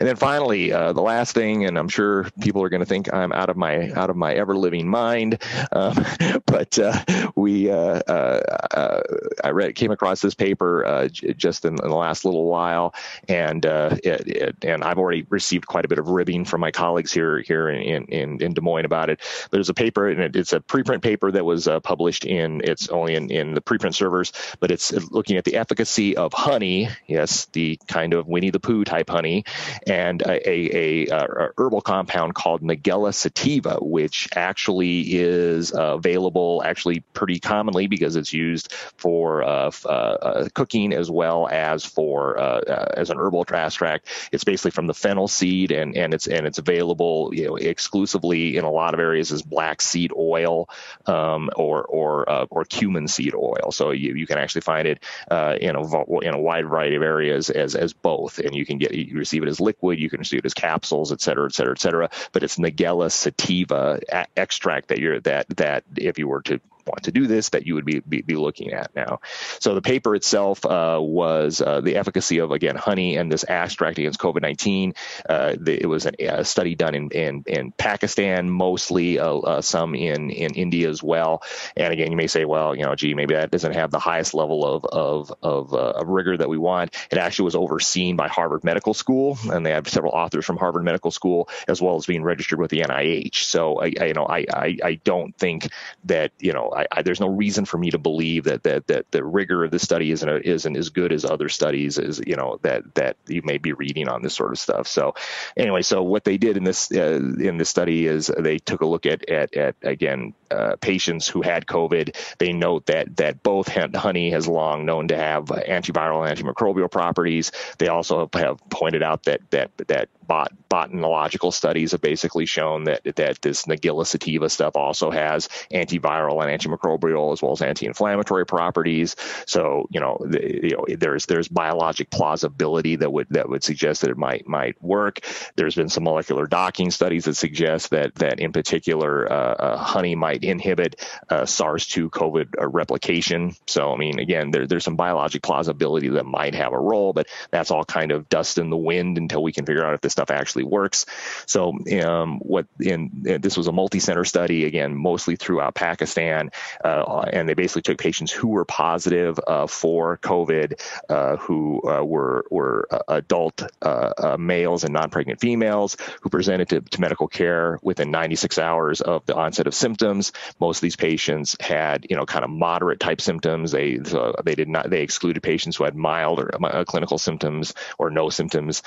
And 0.00 0.08
then 0.08 0.14
finally, 0.14 0.72
uh, 0.72 0.92
the 0.92 1.02
last 1.02 1.34
thing, 1.34 1.64
and 1.64 1.76
I'm 1.76 1.88
sure 1.88 2.28
people 2.40 2.62
are 2.62 2.68
going 2.68 2.80
to 2.80 2.86
think 2.86 3.12
I'm 3.12 3.32
out 3.32 3.50
of 3.50 3.56
my 3.56 3.90
out 3.90 4.10
of 4.10 4.16
my 4.16 4.32
ever 4.32 4.56
living 4.56 4.86
mind, 4.86 5.42
um, 5.72 5.96
but 6.46 6.78
uh, 6.78 7.02
we 7.34 7.68
uh, 7.68 8.00
uh, 8.06 8.40
uh, 8.70 9.00
I 9.42 9.50
read 9.50 9.74
came 9.74 9.90
across 9.90 10.20
this 10.20 10.34
paper 10.34 11.08
j- 11.10 11.32
just 11.32 11.64
in, 11.64 11.72
in, 11.82 11.88
the 11.88 11.96
last 11.96 12.24
little 12.24 12.44
while, 12.44 12.94
and 13.28 13.64
it, 13.64 14.28
it, 14.28 14.56
and 14.62 14.84
I've 14.84 14.98
already 14.98 15.26
received 15.28 15.66
quite 15.66 15.84
a 15.84 15.88
bit 15.88 15.98
of 15.98 16.08
ribbing 16.08 16.44
from 16.44 16.60
my 16.60 16.70
colleagues 16.70 17.12
here 17.12 17.40
here 17.40 17.68
in 17.68 18.04
in, 18.04 18.40
in 18.40 18.54
Des 18.54 18.60
Moines 18.60 18.84
about 18.84 19.10
it. 19.10 19.20
There's 19.50 19.68
a 19.68 19.74
paper, 19.74 20.08
and 20.08 20.20
it, 20.20 20.36
it's 20.36 20.52
a 20.52 20.60
preprint 20.60 21.02
paper 21.02 21.32
that 21.32 21.44
was 21.44 21.66
published 21.82 22.24
in 22.24 22.60
it's 22.62 22.88
only 22.88 23.16
in, 23.16 23.30
in 23.32 23.54
the 23.54 23.60
preprint 23.60 23.96
servers, 23.96 24.32
but 24.60 24.70
it's 24.70 24.92
looking 25.10 25.38
at 25.38 25.44
the 25.44 25.56
efficacy 25.56 26.16
of 26.16 26.32
honey, 26.32 26.88
yes, 27.08 27.46
the 27.46 27.80
kind 27.88 28.14
of 28.14 28.28
Winnie 28.28 28.50
the 28.50 28.60
Pooh 28.60 28.84
type 28.84 29.10
honey, 29.10 29.44
and 29.88 30.22
a, 30.22 30.48
a, 30.48 31.06
a, 31.08 31.48
herbal 31.56 31.80
compound 31.80 32.34
called 32.34 32.62
Nigella 32.62 33.14
sativa, 33.14 33.78
which 33.80 34.28
actually 34.34 35.00
is 35.00 35.72
uh, 35.72 35.94
available 35.96 36.62
actually 36.64 37.00
pretty 37.14 37.40
commonly 37.40 37.86
because 37.86 38.16
it's 38.16 38.32
used 38.32 38.72
for 38.96 39.42
uh, 39.42 39.70
uh, 39.84 39.88
uh, 39.88 40.48
cooking 40.54 40.92
as 40.92 41.10
well 41.10 41.48
as 41.48 41.84
for 41.84 42.38
uh, 42.38 42.60
uh, 42.60 42.92
as 42.96 43.10
an 43.10 43.18
herbal 43.18 43.46
extract. 43.50 44.08
It's 44.30 44.44
basically 44.44 44.72
from 44.72 44.86
the 44.86 44.94
fennel 44.94 45.28
seed, 45.28 45.72
and, 45.72 45.96
and 45.96 46.12
it's 46.12 46.26
and 46.26 46.46
it's 46.46 46.58
available 46.58 47.30
you 47.32 47.46
know 47.46 47.56
exclusively 47.56 48.56
in 48.56 48.64
a 48.64 48.70
lot 48.70 48.94
of 48.94 49.00
areas 49.00 49.32
as 49.32 49.42
black 49.42 49.80
seed 49.80 50.12
oil 50.16 50.68
um, 51.06 51.50
or 51.56 51.84
or 51.84 52.46
or 52.50 52.64
cumin 52.64 53.08
seed 53.08 53.34
oil. 53.34 53.70
So 53.72 53.92
you, 53.92 54.14
you 54.14 54.26
can 54.26 54.38
actually 54.38 54.62
find 54.62 54.86
it 54.86 55.02
in 55.30 55.76
a 55.76 56.20
in 56.20 56.34
a 56.34 56.40
wide 56.40 56.66
variety 56.66 56.96
of 56.96 57.02
areas 57.02 57.48
as 57.48 57.74
as 57.74 57.92
both, 57.92 58.38
and 58.38 58.54
you 58.54 58.66
can 58.66 58.78
get 58.78 58.92
you 58.92 59.16
receive 59.16 59.42
it 59.42 59.48
as 59.48 59.60
liquid 59.60 59.77
liquid. 59.78 59.98
You 59.98 60.10
can 60.10 60.20
receive 60.20 60.40
it 60.40 60.46
as 60.46 60.54
capsules, 60.54 61.12
et 61.12 61.20
cetera, 61.20 61.46
et 61.46 61.54
cetera, 61.54 61.72
et 61.72 61.80
cetera. 61.80 62.10
But 62.32 62.42
it's 62.42 62.56
Nigella 62.58 63.10
sativa 63.10 64.00
extract 64.36 64.88
that 64.88 64.98
you're 64.98 65.20
that 65.20 65.48
that 65.56 65.84
if 65.96 66.18
you 66.18 66.28
were 66.28 66.42
to 66.42 66.60
want 66.88 67.04
to 67.04 67.12
do 67.12 67.26
this 67.26 67.50
that 67.50 67.66
you 67.66 67.74
would 67.74 67.84
be, 67.84 68.00
be, 68.00 68.22
be 68.22 68.36
looking 68.36 68.72
at 68.72 68.94
now. 68.94 69.20
So 69.60 69.74
the 69.74 69.82
paper 69.82 70.14
itself 70.14 70.64
uh, 70.64 70.98
was 71.00 71.60
uh, 71.60 71.80
the 71.80 71.96
efficacy 71.96 72.38
of, 72.38 72.50
again, 72.50 72.76
honey 72.76 73.16
and 73.16 73.30
this 73.30 73.44
abstract 73.48 73.98
against 73.98 74.18
COVID 74.18 74.42
19. 74.42 74.94
Uh, 75.28 75.56
it 75.66 75.88
was 75.88 76.06
an, 76.06 76.14
a 76.18 76.44
study 76.44 76.74
done 76.74 76.94
in, 76.94 77.10
in, 77.10 77.44
in 77.46 77.72
Pakistan, 77.72 78.50
mostly 78.50 79.18
uh, 79.18 79.36
uh, 79.38 79.62
some 79.62 79.94
in, 79.94 80.30
in 80.30 80.54
India 80.54 80.88
as 80.88 81.02
well. 81.02 81.42
And 81.76 81.92
again, 81.92 82.10
you 82.10 82.16
may 82.16 82.26
say, 82.26 82.44
well, 82.44 82.74
you 82.74 82.84
know, 82.84 82.94
gee, 82.94 83.14
maybe 83.14 83.34
that 83.34 83.50
doesn't 83.50 83.74
have 83.74 83.90
the 83.90 83.98
highest 83.98 84.34
level 84.34 84.64
of, 84.64 84.84
of, 84.84 85.32
of, 85.42 85.74
uh, 85.74 85.76
of 85.76 86.08
rigor 86.08 86.36
that 86.36 86.48
we 86.48 86.58
want. 86.58 86.96
It 87.10 87.18
actually 87.18 87.46
was 87.46 87.54
overseen 87.56 88.16
by 88.16 88.28
Harvard 88.28 88.64
Medical 88.64 88.94
School, 88.94 89.38
and 89.50 89.64
they 89.64 89.70
have 89.70 89.88
several 89.88 90.12
authors 90.12 90.44
from 90.44 90.56
Harvard 90.56 90.84
Medical 90.84 91.10
School, 91.10 91.48
as 91.66 91.80
well 91.80 91.96
as 91.96 92.06
being 92.06 92.22
registered 92.22 92.58
with 92.58 92.70
the 92.70 92.80
NIH. 92.80 93.36
So, 93.36 93.80
I, 93.80 93.92
I 94.00 94.04
you 94.06 94.14
know, 94.14 94.26
I, 94.26 94.46
I, 94.52 94.78
I 94.82 94.94
don't 95.04 95.36
think 95.36 95.68
that, 96.04 96.32
you 96.38 96.52
know, 96.52 96.72
I, 96.78 96.86
I, 96.92 97.02
there's 97.02 97.20
no 97.20 97.28
reason 97.28 97.64
for 97.64 97.76
me 97.76 97.90
to 97.90 97.98
believe 97.98 98.44
that 98.44 98.62
that 98.62 98.86
that 98.86 99.10
the 99.10 99.24
rigor 99.24 99.64
of 99.64 99.72
the 99.72 99.80
study 99.80 100.12
isn't 100.12 100.28
isn't 100.44 100.76
as 100.76 100.90
good 100.90 101.12
as 101.12 101.24
other 101.24 101.48
studies 101.48 101.98
as 101.98 102.20
you 102.24 102.36
know 102.36 102.60
that 102.62 102.94
that 102.94 103.16
you 103.26 103.42
may 103.44 103.58
be 103.58 103.72
reading 103.72 104.08
on 104.08 104.22
this 104.22 104.34
sort 104.34 104.52
of 104.52 104.58
stuff. 104.58 104.86
So 104.86 105.14
anyway, 105.56 105.82
so 105.82 106.02
what 106.04 106.24
they 106.24 106.38
did 106.38 106.56
in 106.56 106.62
this 106.62 106.92
uh, 106.92 107.20
in 107.40 107.58
this 107.58 107.68
study 107.68 108.06
is 108.06 108.30
they 108.38 108.58
took 108.58 108.80
a 108.80 108.86
look 108.86 109.06
at 109.06 109.28
at, 109.28 109.56
at 109.56 109.74
again 109.82 110.34
uh, 110.50 110.76
patients 110.76 111.28
who 111.28 111.42
had 111.42 111.66
COVID. 111.66 112.16
They 112.38 112.52
note 112.52 112.86
that 112.86 113.16
that 113.16 113.42
both 113.42 113.68
honey 113.68 114.30
has 114.30 114.48
long 114.48 114.84
known 114.84 115.08
to 115.08 115.16
have 115.16 115.46
antiviral 115.46 116.28
and 116.28 116.38
antimicrobial 116.38 116.90
properties. 116.90 117.52
They 117.78 117.88
also 117.88 118.28
have 118.34 118.58
pointed 118.70 119.02
out 119.02 119.24
that 119.24 119.40
that 119.50 119.70
that 119.88 120.08
bot, 120.26 120.52
botanical 120.68 121.50
studies 121.50 121.92
have 121.92 122.00
basically 122.00 122.46
shown 122.46 122.84
that 122.84 123.02
that 123.16 123.42
this 123.42 123.64
Nigella 123.64 124.06
sativa 124.06 124.48
stuff 124.48 124.76
also 124.76 125.10
has 125.10 125.48
antiviral 125.72 126.42
and 126.44 126.60
antimicrobial 126.60 127.32
as 127.32 127.42
well 127.42 127.52
as 127.52 127.62
anti-inflammatory 127.62 128.46
properties. 128.46 129.16
So 129.46 129.86
you 129.90 130.00
know, 130.00 130.18
the, 130.20 130.60
you 130.68 130.76
know, 130.76 130.84
there's 130.96 131.26
there's 131.26 131.48
biologic 131.48 132.10
plausibility 132.10 132.96
that 132.96 133.12
would 133.12 133.28
that 133.30 133.48
would 133.48 133.64
suggest 133.64 134.02
that 134.02 134.10
it 134.10 134.18
might 134.18 134.46
might 134.46 134.80
work. 134.82 135.20
There's 135.56 135.74
been 135.74 135.88
some 135.88 136.04
molecular 136.04 136.46
docking 136.46 136.90
studies 136.90 137.24
that 137.24 137.34
suggest 137.34 137.90
that 137.90 138.14
that 138.16 138.38
in 138.38 138.52
particular 138.52 139.30
uh, 139.30 139.54
uh, 139.54 139.76
honey 139.76 140.14
might 140.14 140.37
inhibit 140.44 141.04
uh, 141.28 141.46
SARS-2 141.46 142.10
COVID 142.10 142.60
uh, 142.60 142.68
replication. 142.68 143.54
So 143.66 143.92
I 143.92 143.96
mean, 143.96 144.18
again, 144.18 144.50
there, 144.50 144.66
there's 144.66 144.84
some 144.84 144.96
biologic 144.96 145.42
plausibility 145.42 146.08
that 146.10 146.26
might 146.26 146.54
have 146.54 146.72
a 146.72 146.78
role, 146.78 147.12
but 147.12 147.26
that's 147.50 147.70
all 147.70 147.84
kind 147.84 148.12
of 148.12 148.28
dust 148.28 148.58
in 148.58 148.70
the 148.70 148.76
wind 148.76 149.18
until 149.18 149.42
we 149.42 149.52
can 149.52 149.66
figure 149.66 149.84
out 149.84 149.94
if 149.94 150.00
this 150.00 150.12
stuff 150.12 150.30
actually 150.30 150.64
works. 150.64 151.06
So, 151.46 151.78
um, 152.02 152.38
what 152.40 152.66
in 152.80 153.10
this 153.22 153.56
was 153.56 153.66
a 153.66 153.72
multi-center 153.72 154.24
study 154.24 154.64
again, 154.64 154.94
mostly 154.94 155.36
throughout 155.36 155.74
Pakistan, 155.74 156.50
uh, 156.84 157.20
and 157.32 157.48
they 157.48 157.54
basically 157.54 157.82
took 157.82 157.98
patients 157.98 158.32
who 158.32 158.48
were 158.48 158.64
positive 158.64 159.38
uh, 159.46 159.66
for 159.66 160.18
COVID, 160.18 160.80
uh, 161.08 161.36
who 161.36 161.82
uh, 161.88 162.04
were 162.04 162.44
were 162.50 162.86
uh, 162.90 162.98
adult 163.08 163.62
uh, 163.82 164.36
males 164.38 164.84
and 164.84 164.92
non-pregnant 164.92 165.40
females 165.40 165.96
who 166.22 166.28
presented 166.28 166.68
to, 166.68 166.80
to 166.80 167.00
medical 167.00 167.28
care 167.28 167.78
within 167.82 168.10
96 168.10 168.58
hours 168.58 169.00
of 169.00 169.24
the 169.26 169.34
onset 169.34 169.66
of 169.66 169.74
symptoms. 169.74 170.27
Most 170.60 170.78
of 170.78 170.82
these 170.82 170.96
patients 170.96 171.56
had, 171.60 172.06
you 172.08 172.16
know, 172.16 172.26
kind 172.26 172.44
of 172.44 172.50
moderate 172.50 173.00
type 173.00 173.20
symptoms. 173.20 173.72
They 173.72 173.98
they 174.44 174.54
did 174.54 174.68
not 174.68 174.90
they 174.90 175.02
excluded 175.02 175.42
patients 175.42 175.76
who 175.76 175.84
had 175.84 175.94
mild 175.94 176.40
or 176.40 176.84
clinical 176.84 177.18
symptoms 177.18 177.74
or 177.98 178.10
no 178.10 178.30
symptoms 178.30 178.82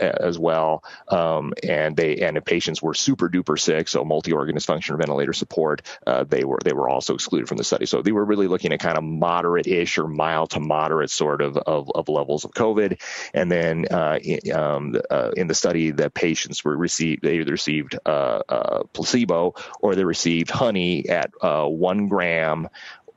as 0.00 0.38
well. 0.38 0.84
Um, 1.08 1.52
and 1.62 1.96
they 1.96 2.18
and 2.18 2.36
if 2.36 2.44
patients 2.44 2.82
were 2.82 2.94
super 2.94 3.28
duper 3.28 3.58
sick, 3.58 3.88
so 3.88 4.04
multi-organ 4.04 4.56
dysfunction 4.56 4.90
or 4.90 4.96
ventilator 4.96 5.32
support, 5.32 5.82
uh, 6.06 6.24
they 6.24 6.44
were 6.44 6.58
they 6.64 6.72
were 6.72 6.88
also 6.88 7.14
excluded 7.14 7.48
from 7.48 7.58
the 7.58 7.64
study. 7.64 7.86
So 7.86 8.02
they 8.02 8.12
were 8.12 8.24
really 8.24 8.48
looking 8.48 8.72
at 8.72 8.80
kind 8.80 8.98
of 8.98 9.04
moderate-ish 9.04 9.98
or 9.98 10.08
mild 10.08 10.50
to 10.50 10.60
moderate 10.60 11.10
sort 11.10 11.42
of 11.42 11.56
of, 11.56 11.90
of 11.94 12.08
levels 12.08 12.44
of 12.44 12.52
COVID. 12.52 13.00
And 13.34 13.50
then 13.50 13.86
uh, 13.90 14.18
in, 14.22 14.52
um, 14.52 14.94
uh, 15.10 15.30
in 15.36 15.46
the 15.46 15.54
study, 15.54 15.90
the 15.90 16.10
patients 16.10 16.64
were 16.64 16.76
received 16.76 17.22
they 17.22 17.38
either 17.38 17.52
received 17.52 17.98
uh, 18.06 18.42
uh, 18.48 18.82
placebo 18.92 19.54
or 19.80 19.94
they 19.94 20.04
received 20.04 20.50
honey 20.62 21.08
at 21.08 21.32
uh, 21.40 21.66
one 21.66 22.06
gram 22.06 22.68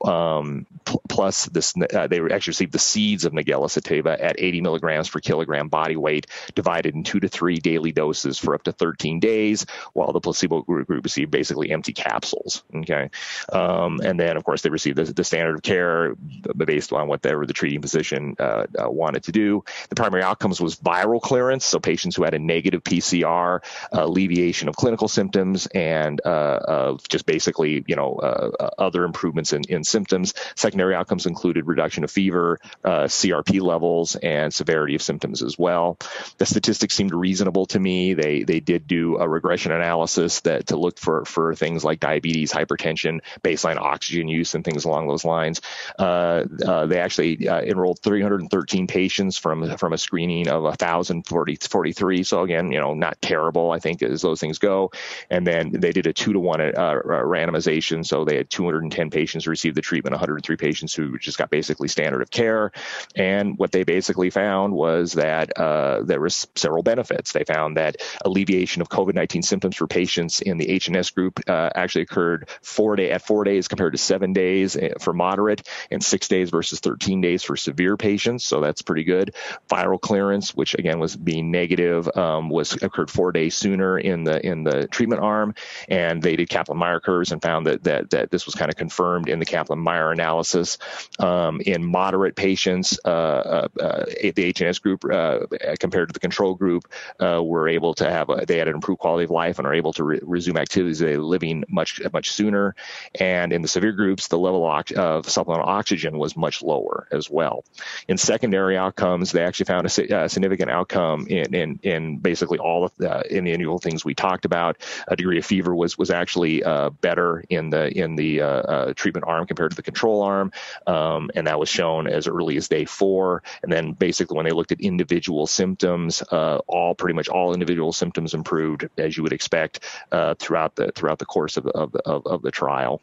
um, 0.04 0.66
plus 1.08 1.46
this, 1.46 1.74
uh, 1.76 2.06
they 2.06 2.20
actually 2.20 2.50
received 2.50 2.72
the 2.72 2.78
seeds 2.78 3.24
of 3.24 3.32
Nigella 3.32 3.70
sativa 3.70 4.22
at 4.22 4.36
80 4.38 4.60
milligrams 4.60 5.08
per 5.08 5.20
kilogram 5.20 5.68
body 5.68 5.96
weight, 5.96 6.26
divided 6.54 6.94
in 6.94 7.04
two 7.04 7.20
to 7.20 7.28
three 7.28 7.56
daily 7.56 7.92
doses 7.92 8.38
for 8.38 8.54
up 8.54 8.62
to 8.64 8.72
13 8.72 9.20
days, 9.20 9.66
while 9.92 10.12
the 10.12 10.20
placebo 10.20 10.62
group 10.62 11.04
received 11.04 11.30
basically 11.30 11.70
empty 11.70 11.92
capsules. 11.92 12.62
Okay, 12.74 13.10
um, 13.52 14.00
and 14.00 14.18
then 14.18 14.36
of 14.36 14.44
course 14.44 14.62
they 14.62 14.70
received 14.70 14.98
the, 14.98 15.04
the, 15.04 15.24
standard 15.24 15.56
of 15.56 15.62
care 15.62 16.14
based 16.56 16.92
on 16.92 17.08
whatever 17.08 17.46
the 17.46 17.52
treating 17.52 17.82
physician 17.82 18.36
uh, 18.38 18.66
uh, 18.80 18.88
wanted 18.88 19.24
to 19.24 19.32
do. 19.32 19.64
The 19.88 19.96
primary 19.96 20.22
outcomes 20.22 20.60
was 20.60 20.76
viral 20.76 21.20
clearance, 21.20 21.64
so 21.64 21.80
patients 21.80 22.14
who 22.14 22.22
had 22.22 22.34
a 22.34 22.38
negative 22.38 22.84
PCR, 22.84 23.60
alleviation 23.90 24.68
of 24.68 24.76
clinical 24.76 25.08
symptoms, 25.08 25.66
and 25.66 26.20
uh, 26.24 26.96
just 27.08 27.26
basically 27.26 27.84
you 27.86 27.96
know 27.96 28.16
uh, 28.16 28.70
other 28.78 29.04
improvements 29.04 29.52
in, 29.52 29.62
in 29.68 29.84
symptoms. 29.86 30.34
Secondary 30.54 30.94
outcomes 30.94 31.26
included 31.26 31.66
reduction 31.66 32.04
of 32.04 32.10
fever, 32.10 32.58
uh, 32.84 33.04
CRP 33.04 33.60
levels, 33.60 34.16
and 34.16 34.52
severity 34.52 34.94
of 34.94 35.02
symptoms 35.02 35.42
as 35.42 35.58
well. 35.58 35.98
The 36.38 36.46
statistics 36.46 36.94
seemed 36.94 37.14
reasonable 37.14 37.66
to 37.66 37.80
me. 37.80 38.14
They 38.14 38.42
they 38.42 38.60
did 38.60 38.86
do 38.86 39.16
a 39.18 39.28
regression 39.28 39.72
analysis 39.72 40.40
that 40.40 40.68
to 40.68 40.76
look 40.76 40.98
for 40.98 41.24
for 41.24 41.54
things 41.54 41.84
like 41.84 42.00
diabetes, 42.00 42.52
hypertension, 42.52 43.20
baseline 43.42 43.76
oxygen 43.76 44.28
use, 44.28 44.54
and 44.54 44.64
things 44.64 44.84
along 44.84 45.08
those 45.08 45.24
lines. 45.24 45.60
Uh, 45.98 46.44
uh, 46.66 46.86
they 46.86 47.00
actually 47.00 47.48
uh, 47.48 47.60
enrolled 47.60 48.00
313 48.02 48.86
patients 48.86 49.36
from 49.38 49.76
from 49.76 49.92
a 49.92 49.98
screening 49.98 50.48
of 50.48 50.62
1,043. 50.62 52.22
So 52.22 52.42
again, 52.42 52.72
you 52.72 52.80
know, 52.80 52.94
not 52.94 53.20
terrible, 53.22 53.70
I 53.70 53.78
think, 53.78 54.02
as 54.02 54.22
those 54.22 54.40
things 54.40 54.58
go. 54.58 54.90
And 55.30 55.46
then 55.46 55.70
they 55.70 55.92
did 55.92 56.06
a 56.06 56.12
two 56.12 56.32
to 56.32 56.40
one 56.40 56.60
uh, 56.60 57.00
randomization. 57.04 58.04
So 58.04 58.24
they 58.24 58.36
had 58.36 58.50
210 58.50 59.10
patients 59.10 59.46
receive 59.46 59.74
the 59.76 59.82
treatment, 59.82 60.12
103 60.12 60.56
patients 60.56 60.94
who 60.94 61.18
just 61.18 61.38
got 61.38 61.50
basically 61.50 61.88
standard 61.88 62.22
of 62.22 62.30
care. 62.30 62.72
And 63.14 63.56
what 63.58 63.72
they 63.72 63.84
basically 63.84 64.30
found 64.30 64.72
was 64.72 65.12
that 65.12 65.56
uh, 65.56 66.02
there 66.02 66.20
was 66.20 66.48
several 66.56 66.82
benefits. 66.82 67.32
They 67.32 67.44
found 67.44 67.76
that 67.76 67.96
alleviation 68.24 68.82
of 68.82 68.88
COVID-19 68.88 69.44
symptoms 69.44 69.76
for 69.76 69.86
patients 69.86 70.40
in 70.40 70.58
the 70.58 70.66
HNS 70.66 71.14
group 71.14 71.40
uh, 71.48 71.70
actually 71.74 72.02
occurred 72.02 72.48
four 72.62 72.96
day 72.96 73.10
at 73.10 73.22
four 73.22 73.44
days 73.44 73.68
compared 73.68 73.92
to 73.92 73.98
seven 73.98 74.32
days 74.32 74.76
eh, 74.76 74.90
for 75.00 75.12
moderate, 75.12 75.68
and 75.90 76.02
six 76.02 76.28
days 76.28 76.50
versus 76.50 76.80
13 76.80 77.20
days 77.20 77.42
for 77.42 77.56
severe 77.56 77.96
patients. 77.96 78.44
So 78.44 78.60
that's 78.60 78.82
pretty 78.82 79.04
good. 79.04 79.34
Viral 79.68 80.00
clearance, 80.00 80.54
which 80.54 80.74
again 80.74 80.98
was 80.98 81.16
being 81.16 81.50
negative, 81.50 82.08
um, 82.16 82.48
was 82.48 82.72
occurred 82.82 83.10
four 83.10 83.32
days 83.32 83.54
sooner 83.54 83.98
in 83.98 84.24
the 84.24 84.44
in 84.44 84.64
the 84.64 84.88
treatment 84.88 85.22
arm, 85.22 85.54
and 85.88 86.22
they 86.22 86.36
did 86.36 86.48
Kaplan-Meier 86.48 87.00
curves 87.00 87.32
and 87.32 87.42
found 87.42 87.66
that 87.66 87.84
that 87.84 88.10
that 88.10 88.30
this 88.30 88.46
was 88.46 88.54
kind 88.54 88.70
of 88.70 88.76
confirmed 88.76 89.28
in 89.28 89.38
the 89.38 89.44
Kaplan-Meier 89.66 90.12
analysis 90.12 90.78
um, 91.18 91.60
in 91.60 91.84
moderate 91.84 92.36
patients. 92.36 92.98
Uh, 93.04 93.08
uh, 93.08 93.68
uh 93.80 94.04
the 94.06 94.52
HNS 94.52 94.80
group 94.80 95.04
uh, 95.04 95.40
compared 95.80 96.08
to 96.08 96.12
the 96.12 96.20
control 96.20 96.54
group 96.54 96.84
uh, 97.20 97.42
were 97.42 97.68
able 97.68 97.94
to 97.94 98.08
have 98.08 98.28
a, 98.30 98.44
they 98.46 98.58
had 98.58 98.68
an 98.68 98.74
improved 98.74 99.00
quality 99.00 99.24
of 99.24 99.30
life 99.30 99.58
and 99.58 99.66
are 99.66 99.74
able 99.74 99.92
to 99.92 100.04
re- 100.04 100.20
resume 100.22 100.56
activities 100.56 100.98
they 100.98 101.16
living 101.16 101.64
much 101.68 102.00
much 102.12 102.30
sooner. 102.30 102.74
And 103.18 103.52
in 103.52 103.62
the 103.62 103.68
severe 103.68 103.92
groups, 103.92 104.28
the 104.28 104.38
level 104.38 104.66
of, 104.66 105.28
supplemental 105.28 105.68
oxygen 105.68 106.18
was 106.18 106.36
much 106.36 106.62
lower 106.62 107.08
as 107.10 107.28
well. 107.30 107.64
In 108.08 108.18
secondary 108.18 108.76
outcomes, 108.76 109.32
they 109.32 109.42
actually 109.42 109.66
found 109.66 109.86
a, 109.86 110.24
a 110.24 110.28
significant 110.28 110.70
outcome 110.70 111.26
in, 111.26 111.54
in, 111.54 111.80
in 111.82 112.18
basically 112.18 112.58
all 112.58 112.84
of 112.84 112.92
the 112.98 113.34
in 113.34 113.44
the 113.44 113.52
annual 113.52 113.78
things 113.78 114.04
we 114.04 114.14
talked 114.14 114.44
about. 114.44 114.76
A 115.08 115.16
degree 115.16 115.38
of 115.38 115.46
fever 115.46 115.74
was 115.74 115.98
was 115.98 116.10
actually 116.10 116.62
better 117.00 117.44
in 117.48 117.70
the 117.70 117.96
in 117.96 118.16
the 118.16 118.94
treatment 118.96 119.24
arm 119.26 119.46
compared 119.56 119.70
to 119.70 119.76
the 119.76 119.82
control 119.82 120.22
arm, 120.22 120.52
um, 120.86 121.30
and 121.34 121.46
that 121.46 121.58
was 121.58 121.68
shown 121.68 122.06
as 122.06 122.28
early 122.28 122.56
as 122.58 122.68
day 122.68 122.84
four. 122.84 123.42
And 123.62 123.72
then 123.72 123.92
basically, 123.92 124.36
when 124.36 124.44
they 124.44 124.52
looked 124.52 124.72
at 124.72 124.80
individual 124.80 125.46
symptoms, 125.46 126.22
uh, 126.30 126.58
all 126.66 126.94
pretty 126.94 127.14
much 127.14 127.28
all 127.28 127.54
individual 127.54 127.92
symptoms 127.92 128.34
improved 128.34 128.88
as 128.98 129.16
you 129.16 129.22
would 129.22 129.32
expect 129.32 129.80
uh, 130.12 130.34
throughout 130.34 130.76
the 130.76 130.92
throughout 130.92 131.18
the 131.18 131.24
course 131.24 131.56
of 131.56 131.66
of 131.66 131.94
of, 132.04 132.26
of 132.26 132.42
the 132.42 132.50
trial. 132.50 133.00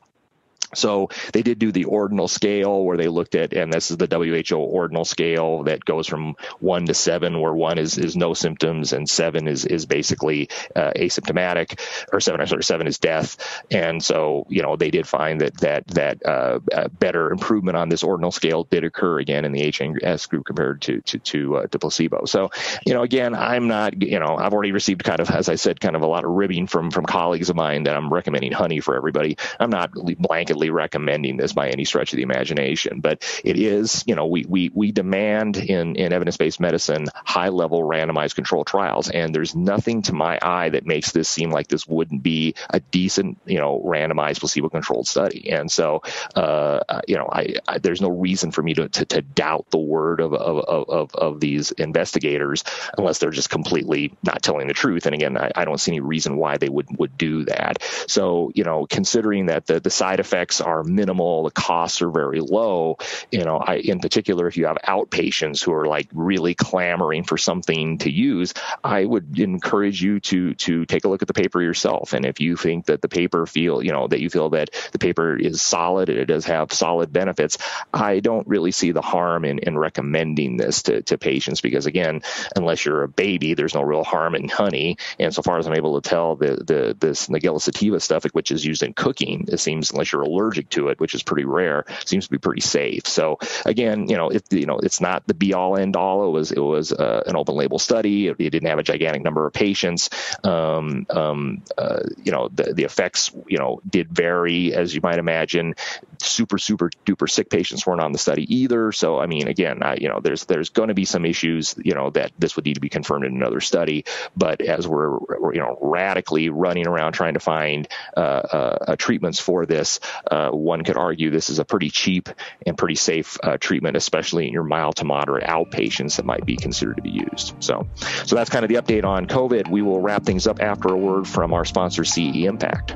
So 0.73 1.09
they 1.31 1.41
did 1.41 1.59
do 1.59 1.71
the 1.71 1.85
ordinal 1.85 2.27
scale 2.27 2.83
where 2.83 2.97
they 2.97 3.07
looked 3.07 3.35
at, 3.35 3.53
and 3.53 3.71
this 3.71 3.91
is 3.91 3.97
the 3.97 4.07
WHO 4.07 4.57
ordinal 4.57 5.05
scale 5.05 5.63
that 5.63 5.85
goes 5.85 6.07
from 6.07 6.35
one 6.59 6.85
to 6.85 6.93
seven, 6.93 7.39
where 7.39 7.53
one 7.53 7.77
is, 7.77 7.97
is 7.97 8.15
no 8.15 8.33
symptoms 8.33 8.93
and 8.93 9.09
seven 9.09 9.47
is, 9.47 9.65
is 9.65 9.85
basically 9.85 10.49
uh, 10.75 10.91
asymptomatic, 10.95 11.79
or 12.11 12.19
seven, 12.19 12.41
I'm 12.41 12.47
sorry, 12.47 12.63
seven 12.63 12.87
is 12.87 12.99
death. 12.99 13.63
And 13.71 14.03
so, 14.03 14.45
you 14.49 14.61
know, 14.61 14.75
they 14.75 14.91
did 14.91 15.07
find 15.07 15.41
that 15.41 15.57
that 15.59 15.87
that 15.87 16.25
uh, 16.25 16.59
better 16.99 17.31
improvement 17.31 17.77
on 17.77 17.89
this 17.89 18.03
ordinal 18.03 18.31
scale 18.31 18.63
did 18.63 18.83
occur 18.83 19.19
again 19.19 19.45
in 19.45 19.51
the 19.51 19.61
HNS 19.61 20.29
group 20.29 20.45
compared 20.45 20.81
to 20.83 21.01
to 21.01 21.19
to, 21.19 21.57
uh, 21.57 21.67
to 21.67 21.79
placebo. 21.79 22.25
So, 22.25 22.51
you 22.85 22.93
know, 22.93 23.03
again, 23.03 23.35
I'm 23.35 23.67
not, 23.67 24.01
you 24.01 24.19
know, 24.19 24.35
I've 24.37 24.53
already 24.53 24.71
received 24.71 25.03
kind 25.03 25.19
of, 25.19 25.29
as 25.29 25.49
I 25.49 25.55
said, 25.55 25.79
kind 25.79 25.95
of 25.95 26.01
a 26.01 26.07
lot 26.07 26.23
of 26.23 26.31
ribbing 26.31 26.67
from 26.67 26.91
from 26.91 27.05
colleagues 27.05 27.49
of 27.49 27.55
mine 27.55 27.83
that 27.83 27.95
I'm 27.95 28.13
recommending 28.13 28.51
honey 28.51 28.79
for 28.79 28.95
everybody. 28.95 29.37
I'm 29.59 29.69
not 29.69 29.91
blanketly 29.91 30.62
recommending 30.69 31.37
this 31.37 31.53
by 31.53 31.69
any 31.69 31.85
stretch 31.85 32.13
of 32.13 32.17
the 32.17 32.23
imagination, 32.23 32.99
but 32.99 33.23
it 33.43 33.57
is, 33.57 34.03
you 34.07 34.15
know, 34.15 34.27
we 34.27 34.45
we 34.47 34.71
we 34.73 34.91
demand 34.91 35.57
in 35.57 35.95
in 35.95 36.13
evidence-based 36.13 36.59
medicine 36.59 37.05
high 37.13 37.49
level 37.49 37.81
randomized 37.81 38.35
control 38.35 38.63
trials, 38.63 39.09
and 39.09 39.33
there's 39.33 39.55
nothing 39.55 40.01
to 40.03 40.13
my 40.13 40.39
eye 40.41 40.69
that 40.69 40.85
makes 40.85 41.11
this 41.11 41.29
seem 41.29 41.51
like 41.51 41.67
this 41.67 41.87
wouldn't 41.87 42.23
be 42.23 42.55
a 42.69 42.79
decent, 42.79 43.39
you 43.45 43.57
know, 43.57 43.81
randomized 43.85 44.39
placebo-controlled 44.39 45.07
study. 45.07 45.51
And 45.51 45.71
so, 45.71 46.01
uh, 46.35 46.79
you 47.07 47.17
know, 47.17 47.29
I, 47.31 47.55
I, 47.67 47.77
there's 47.79 48.01
no 48.01 48.09
reason 48.09 48.51
for 48.51 48.61
me 48.61 48.73
to, 48.75 48.89
to, 48.89 49.05
to 49.05 49.21
doubt 49.21 49.67
the 49.71 49.77
word 49.77 50.19
of, 50.19 50.33
of, 50.33 50.89
of, 50.89 51.15
of 51.15 51.39
these 51.39 51.71
investigators 51.71 52.63
unless 52.97 53.19
they're 53.19 53.31
just 53.31 53.49
completely 53.49 54.13
not 54.23 54.41
telling 54.41 54.67
the 54.67 54.73
truth. 54.73 55.05
And 55.05 55.15
again, 55.15 55.37
I, 55.37 55.51
I 55.55 55.65
don't 55.65 55.79
see 55.79 55.91
any 55.91 55.99
reason 55.99 56.37
why 56.37 56.57
they 56.57 56.69
would 56.69 56.87
would 56.97 57.17
do 57.17 57.45
that. 57.45 57.81
So, 58.07 58.51
you 58.53 58.63
know, 58.63 58.85
considering 58.89 59.47
that 59.47 59.65
the 59.65 59.79
the 59.79 59.89
side 59.89 60.19
effects 60.19 60.52
effects 60.53 60.61
are 60.61 60.83
minimal, 60.83 61.43
the 61.43 61.51
costs 61.51 62.01
are 62.01 62.09
very 62.09 62.39
low. 62.39 62.97
You 63.31 63.43
know, 63.43 63.57
I, 63.57 63.75
in 63.75 63.99
particular, 63.99 64.47
if 64.47 64.57
you 64.57 64.67
have 64.67 64.77
outpatients 64.87 65.63
who 65.63 65.73
are 65.73 65.85
like 65.85 66.09
really 66.13 66.53
clamoring 66.55 67.23
for 67.23 67.37
something 67.37 67.99
to 67.99 68.11
use, 68.11 68.53
I 68.83 69.05
would 69.05 69.39
encourage 69.39 70.01
you 70.01 70.19
to 70.19 70.53
to 70.55 70.85
take 70.85 71.05
a 71.05 71.09
look 71.09 71.21
at 71.21 71.27
the 71.27 71.33
paper 71.33 71.61
yourself. 71.61 72.13
And 72.13 72.25
if 72.25 72.39
you 72.39 72.55
think 72.55 72.85
that 72.85 73.01
the 73.01 73.09
paper 73.09 73.45
feel, 73.45 73.83
you 73.83 73.91
know, 73.91 74.07
that 74.07 74.21
you 74.21 74.29
feel 74.29 74.49
that 74.51 74.69
the 74.91 74.99
paper 74.99 75.35
is 75.35 75.61
solid, 75.61 76.09
and 76.09 76.19
it 76.19 76.25
does 76.25 76.45
have 76.45 76.73
solid 76.73 77.11
benefits, 77.11 77.57
I 77.93 78.19
don't 78.19 78.47
really 78.47 78.71
see 78.71 78.91
the 78.91 79.01
harm 79.01 79.45
in, 79.45 79.59
in 79.59 79.77
recommending 79.77 80.57
this 80.57 80.83
to, 80.83 81.01
to 81.03 81.17
patients 81.17 81.61
because 81.61 81.85
again, 81.85 82.21
unless 82.55 82.85
you're 82.85 83.03
a 83.03 83.07
baby, 83.07 83.53
there's 83.53 83.75
no 83.75 83.81
real 83.81 84.03
harm 84.03 84.35
in 84.35 84.49
honey. 84.49 84.97
And 85.19 85.33
so 85.33 85.41
far 85.41 85.57
as 85.57 85.67
I'm 85.67 85.75
able 85.75 85.99
to 85.99 86.09
tell, 86.09 86.35
the 86.35 86.55
the 86.55 86.95
this 86.99 87.27
Nigella 87.27 87.61
sativa 87.61 87.99
stuff, 87.99 88.25
which 88.33 88.51
is 88.51 88.65
used 88.65 88.83
in 88.83 88.93
cooking, 88.93 89.45
it 89.47 89.59
seems 89.59 89.91
unless 89.91 90.11
you're 90.11 90.21
allergic 90.21 90.42
to 90.51 90.89
it, 90.89 90.99
which 90.99 91.15
is 91.15 91.23
pretty 91.23 91.45
rare, 91.45 91.85
seems 92.05 92.25
to 92.25 92.31
be 92.31 92.37
pretty 92.37 92.61
safe. 92.61 93.07
So 93.07 93.39
again, 93.65 94.07
you 94.09 94.17
know, 94.17 94.29
it 94.29 94.43
you 94.51 94.65
know, 94.65 94.79
it's 94.79 95.01
not 95.01 95.25
the 95.27 95.33
be 95.33 95.53
all 95.53 95.77
end 95.77 95.95
all. 95.95 96.27
It 96.27 96.31
was 96.31 96.51
it 96.51 96.59
was 96.59 96.91
uh, 96.91 97.23
an 97.25 97.35
open 97.35 97.55
label 97.55 97.79
study. 97.79 98.27
It, 98.27 98.35
it, 98.39 98.49
didn't 98.49 98.69
have 98.69 98.79
a 98.79 98.83
gigantic 98.83 99.23
number 99.23 99.47
of 99.47 99.53
patients. 99.53 100.09
Um, 100.43 101.07
um, 101.09 101.63
uh, 101.77 102.01
you 102.23 102.31
know, 102.31 102.49
the 102.49 102.73
the 102.73 102.83
effects 102.83 103.31
you 103.47 103.57
know 103.57 103.81
did 103.89 104.09
vary 104.09 104.73
as 104.73 104.93
you 104.93 105.01
might 105.01 105.19
imagine. 105.19 105.75
Super 106.21 106.57
super 106.57 106.89
duper 107.05 107.29
sick 107.29 107.49
patients 107.49 107.85
weren't 107.85 108.01
on 108.01 108.11
the 108.11 108.19
study 108.19 108.53
either. 108.53 108.91
So 108.91 109.19
I 109.19 109.25
mean, 109.25 109.47
again, 109.47 109.83
I, 109.83 109.95
you 109.95 110.09
know, 110.09 110.19
there's 110.19 110.45
there's 110.45 110.69
going 110.69 110.89
to 110.89 110.93
be 110.93 111.05
some 111.05 111.25
issues, 111.25 111.75
you 111.77 111.93
know, 111.93 112.09
that 112.11 112.31
this 112.37 112.55
would 112.55 112.65
need 112.65 112.75
to 112.75 112.81
be 112.81 112.89
confirmed 112.89 113.25
in 113.25 113.35
another 113.35 113.61
study. 113.61 114.05
But 114.35 114.61
as 114.61 114.87
we're, 114.87 115.17
we're 115.17 115.53
you 115.53 115.59
know 115.59 115.77
radically 115.81 116.49
running 116.49 116.87
around 116.87 117.13
trying 117.13 117.33
to 117.33 117.39
find 117.39 117.87
uh, 118.15 118.19
uh, 118.19 118.95
treatments 118.97 119.39
for 119.39 119.65
this, 119.65 119.99
uh, 120.29 120.49
one 120.49 120.83
could 120.83 120.97
argue 120.97 121.29
this 121.29 121.49
is 121.49 121.59
a 121.59 121.65
pretty 121.65 121.89
cheap 121.89 122.29
and 122.65 122.77
pretty 122.77 122.95
safe 122.95 123.37
uh, 123.43 123.57
treatment, 123.57 123.97
especially 123.97 124.47
in 124.47 124.53
your 124.53 124.63
mild 124.63 124.97
to 124.97 125.05
moderate 125.05 125.43
outpatients 125.43 126.17
that 126.17 126.25
might 126.25 126.45
be 126.45 126.55
considered 126.55 126.97
to 126.97 127.01
be 127.01 127.11
used. 127.11 127.55
So, 127.59 127.87
so 128.25 128.35
that's 128.35 128.49
kind 128.49 128.65
of 128.65 128.69
the 128.69 128.75
update 128.75 129.03
on 129.03 129.27
COVID. 129.27 129.69
We 129.69 129.81
will 129.81 129.99
wrap 129.99 130.23
things 130.23 130.47
up 130.47 130.61
after 130.61 130.89
a 130.89 130.97
word 130.97 131.27
from 131.27 131.53
our 131.53 131.65
sponsor, 131.65 132.03
CE 132.03 132.45
Impact. 132.45 132.95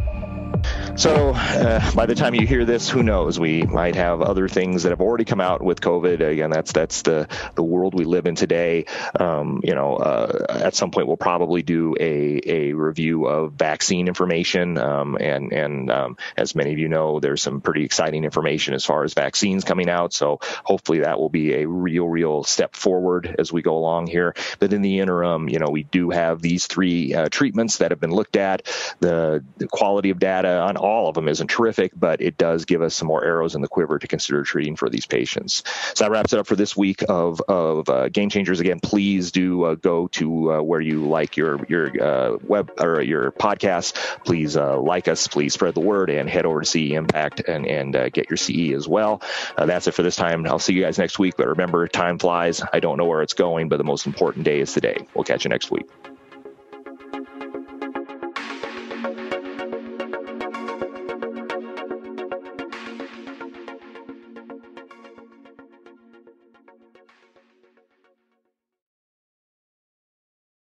So 0.95 1.31
uh, 1.33 1.91
by 1.93 2.05
the 2.05 2.15
time 2.15 2.35
you 2.35 2.45
hear 2.45 2.65
this, 2.65 2.89
who 2.89 3.01
knows? 3.01 3.39
We 3.39 3.63
might 3.63 3.95
have 3.95 4.21
other 4.21 4.47
things 4.47 4.83
that 4.83 4.89
have 4.89 5.01
already 5.01 5.23
come 5.23 5.39
out 5.39 5.63
with 5.63 5.79
COVID. 5.79 6.19
Again, 6.19 6.51
that's 6.51 6.73
that's 6.73 7.01
the 7.01 7.27
the 7.55 7.63
world 7.63 7.95
we 7.95 8.03
live 8.03 8.25
in 8.25 8.35
today. 8.35 8.85
Um, 9.17 9.61
you 9.63 9.73
know, 9.73 9.95
uh, 9.95 10.45
at 10.49 10.75
some 10.75 10.91
point 10.91 11.07
we'll 11.07 11.17
probably 11.17 11.63
do 11.63 11.95
a, 11.99 12.41
a 12.45 12.73
review 12.73 13.25
of 13.25 13.53
vaccine 13.53 14.07
information. 14.09 14.77
Um, 14.77 15.17
and 15.19 15.53
and 15.53 15.89
um, 15.89 16.17
as 16.35 16.55
many 16.55 16.73
of 16.73 16.77
you 16.77 16.89
know, 16.89 17.19
there's 17.19 17.41
some 17.41 17.61
pretty 17.61 17.85
exciting 17.85 18.23
information 18.23 18.73
as 18.73 18.85
far 18.85 19.03
as 19.03 19.13
vaccines 19.13 19.63
coming 19.63 19.89
out. 19.89 20.13
So 20.13 20.39
hopefully 20.63 20.99
that 20.99 21.19
will 21.19 21.29
be 21.29 21.53
a 21.61 21.67
real 21.67 22.07
real 22.07 22.43
step 22.43 22.75
forward 22.75 23.35
as 23.39 23.51
we 23.51 23.61
go 23.61 23.77
along 23.77 24.07
here. 24.07 24.35
But 24.59 24.73
in 24.73 24.81
the 24.81 24.99
interim, 24.99 25.47
you 25.47 25.57
know, 25.57 25.69
we 25.71 25.83
do 25.83 26.09
have 26.09 26.41
these 26.41 26.67
three 26.67 27.13
uh, 27.13 27.29
treatments 27.29 27.77
that 27.77 27.91
have 27.91 27.99
been 27.99 28.11
looked 28.11 28.35
at. 28.35 28.63
The, 28.99 29.43
the 29.57 29.67
quality 29.67 30.09
of 30.09 30.19
data 30.19 30.59
on 30.59 30.77
all 30.81 31.07
of 31.07 31.15
them 31.15 31.27
isn't 31.27 31.47
terrific, 31.47 31.91
but 31.95 32.21
it 32.21 32.37
does 32.37 32.65
give 32.65 32.81
us 32.81 32.95
some 32.95 33.07
more 33.07 33.23
arrows 33.23 33.55
in 33.55 33.61
the 33.61 33.67
quiver 33.67 33.99
to 33.99 34.07
consider 34.07 34.43
treating 34.43 34.75
for 34.75 34.89
these 34.89 35.05
patients. 35.05 35.63
So 35.93 36.03
that 36.03 36.11
wraps 36.11 36.33
it 36.33 36.39
up 36.39 36.47
for 36.47 36.55
this 36.55 36.75
week 36.75 37.03
of, 37.07 37.39
of 37.41 37.87
uh, 37.87 38.09
Game 38.09 38.29
Changers. 38.29 38.59
Again, 38.59 38.79
please 38.79 39.31
do 39.31 39.63
uh, 39.63 39.75
go 39.75 40.07
to 40.07 40.53
uh, 40.53 40.61
where 40.61 40.81
you 40.81 41.07
like 41.07 41.37
your 41.37 41.63
your 41.67 42.03
uh, 42.03 42.37
web 42.43 42.71
or 42.79 43.01
your 43.01 43.31
podcast. 43.31 43.95
Please 44.25 44.57
uh, 44.57 44.79
like 44.79 45.07
us. 45.07 45.27
Please 45.27 45.53
spread 45.53 45.75
the 45.75 45.81
word 45.81 46.09
and 46.09 46.27
head 46.27 46.45
over 46.45 46.61
to 46.61 46.65
CE 46.65 46.93
Impact 46.93 47.41
and 47.41 47.67
and 47.67 47.95
uh, 47.95 48.09
get 48.09 48.29
your 48.29 48.37
CE 48.37 48.73
as 48.75 48.87
well. 48.87 49.21
that's 49.57 49.87
it 49.87 49.93
for 49.93 50.03
this 50.03 50.15
time. 50.15 50.45
I'll 50.47 50.59
see 50.59 50.73
you 50.73 50.81
guys 50.81 50.97
next 50.97 51.19
week. 51.19 51.35
But 51.37 51.47
remember, 51.47 51.87
time 51.87 52.17
flies. 52.17 52.61
I 52.73 52.79
don't 52.79 52.97
know 52.97 53.05
where 53.05 53.21
it's 53.21 53.33
going, 53.33 53.69
but 53.69 53.77
the 53.77 53.83
most 53.83 54.07
important 54.07 54.45
day 54.45 54.59
is 54.59 54.73
today. 54.73 55.07
We'll 55.13 55.23
catch 55.23 55.45
you 55.45 55.49
next 55.49 55.69
week. 55.69 55.87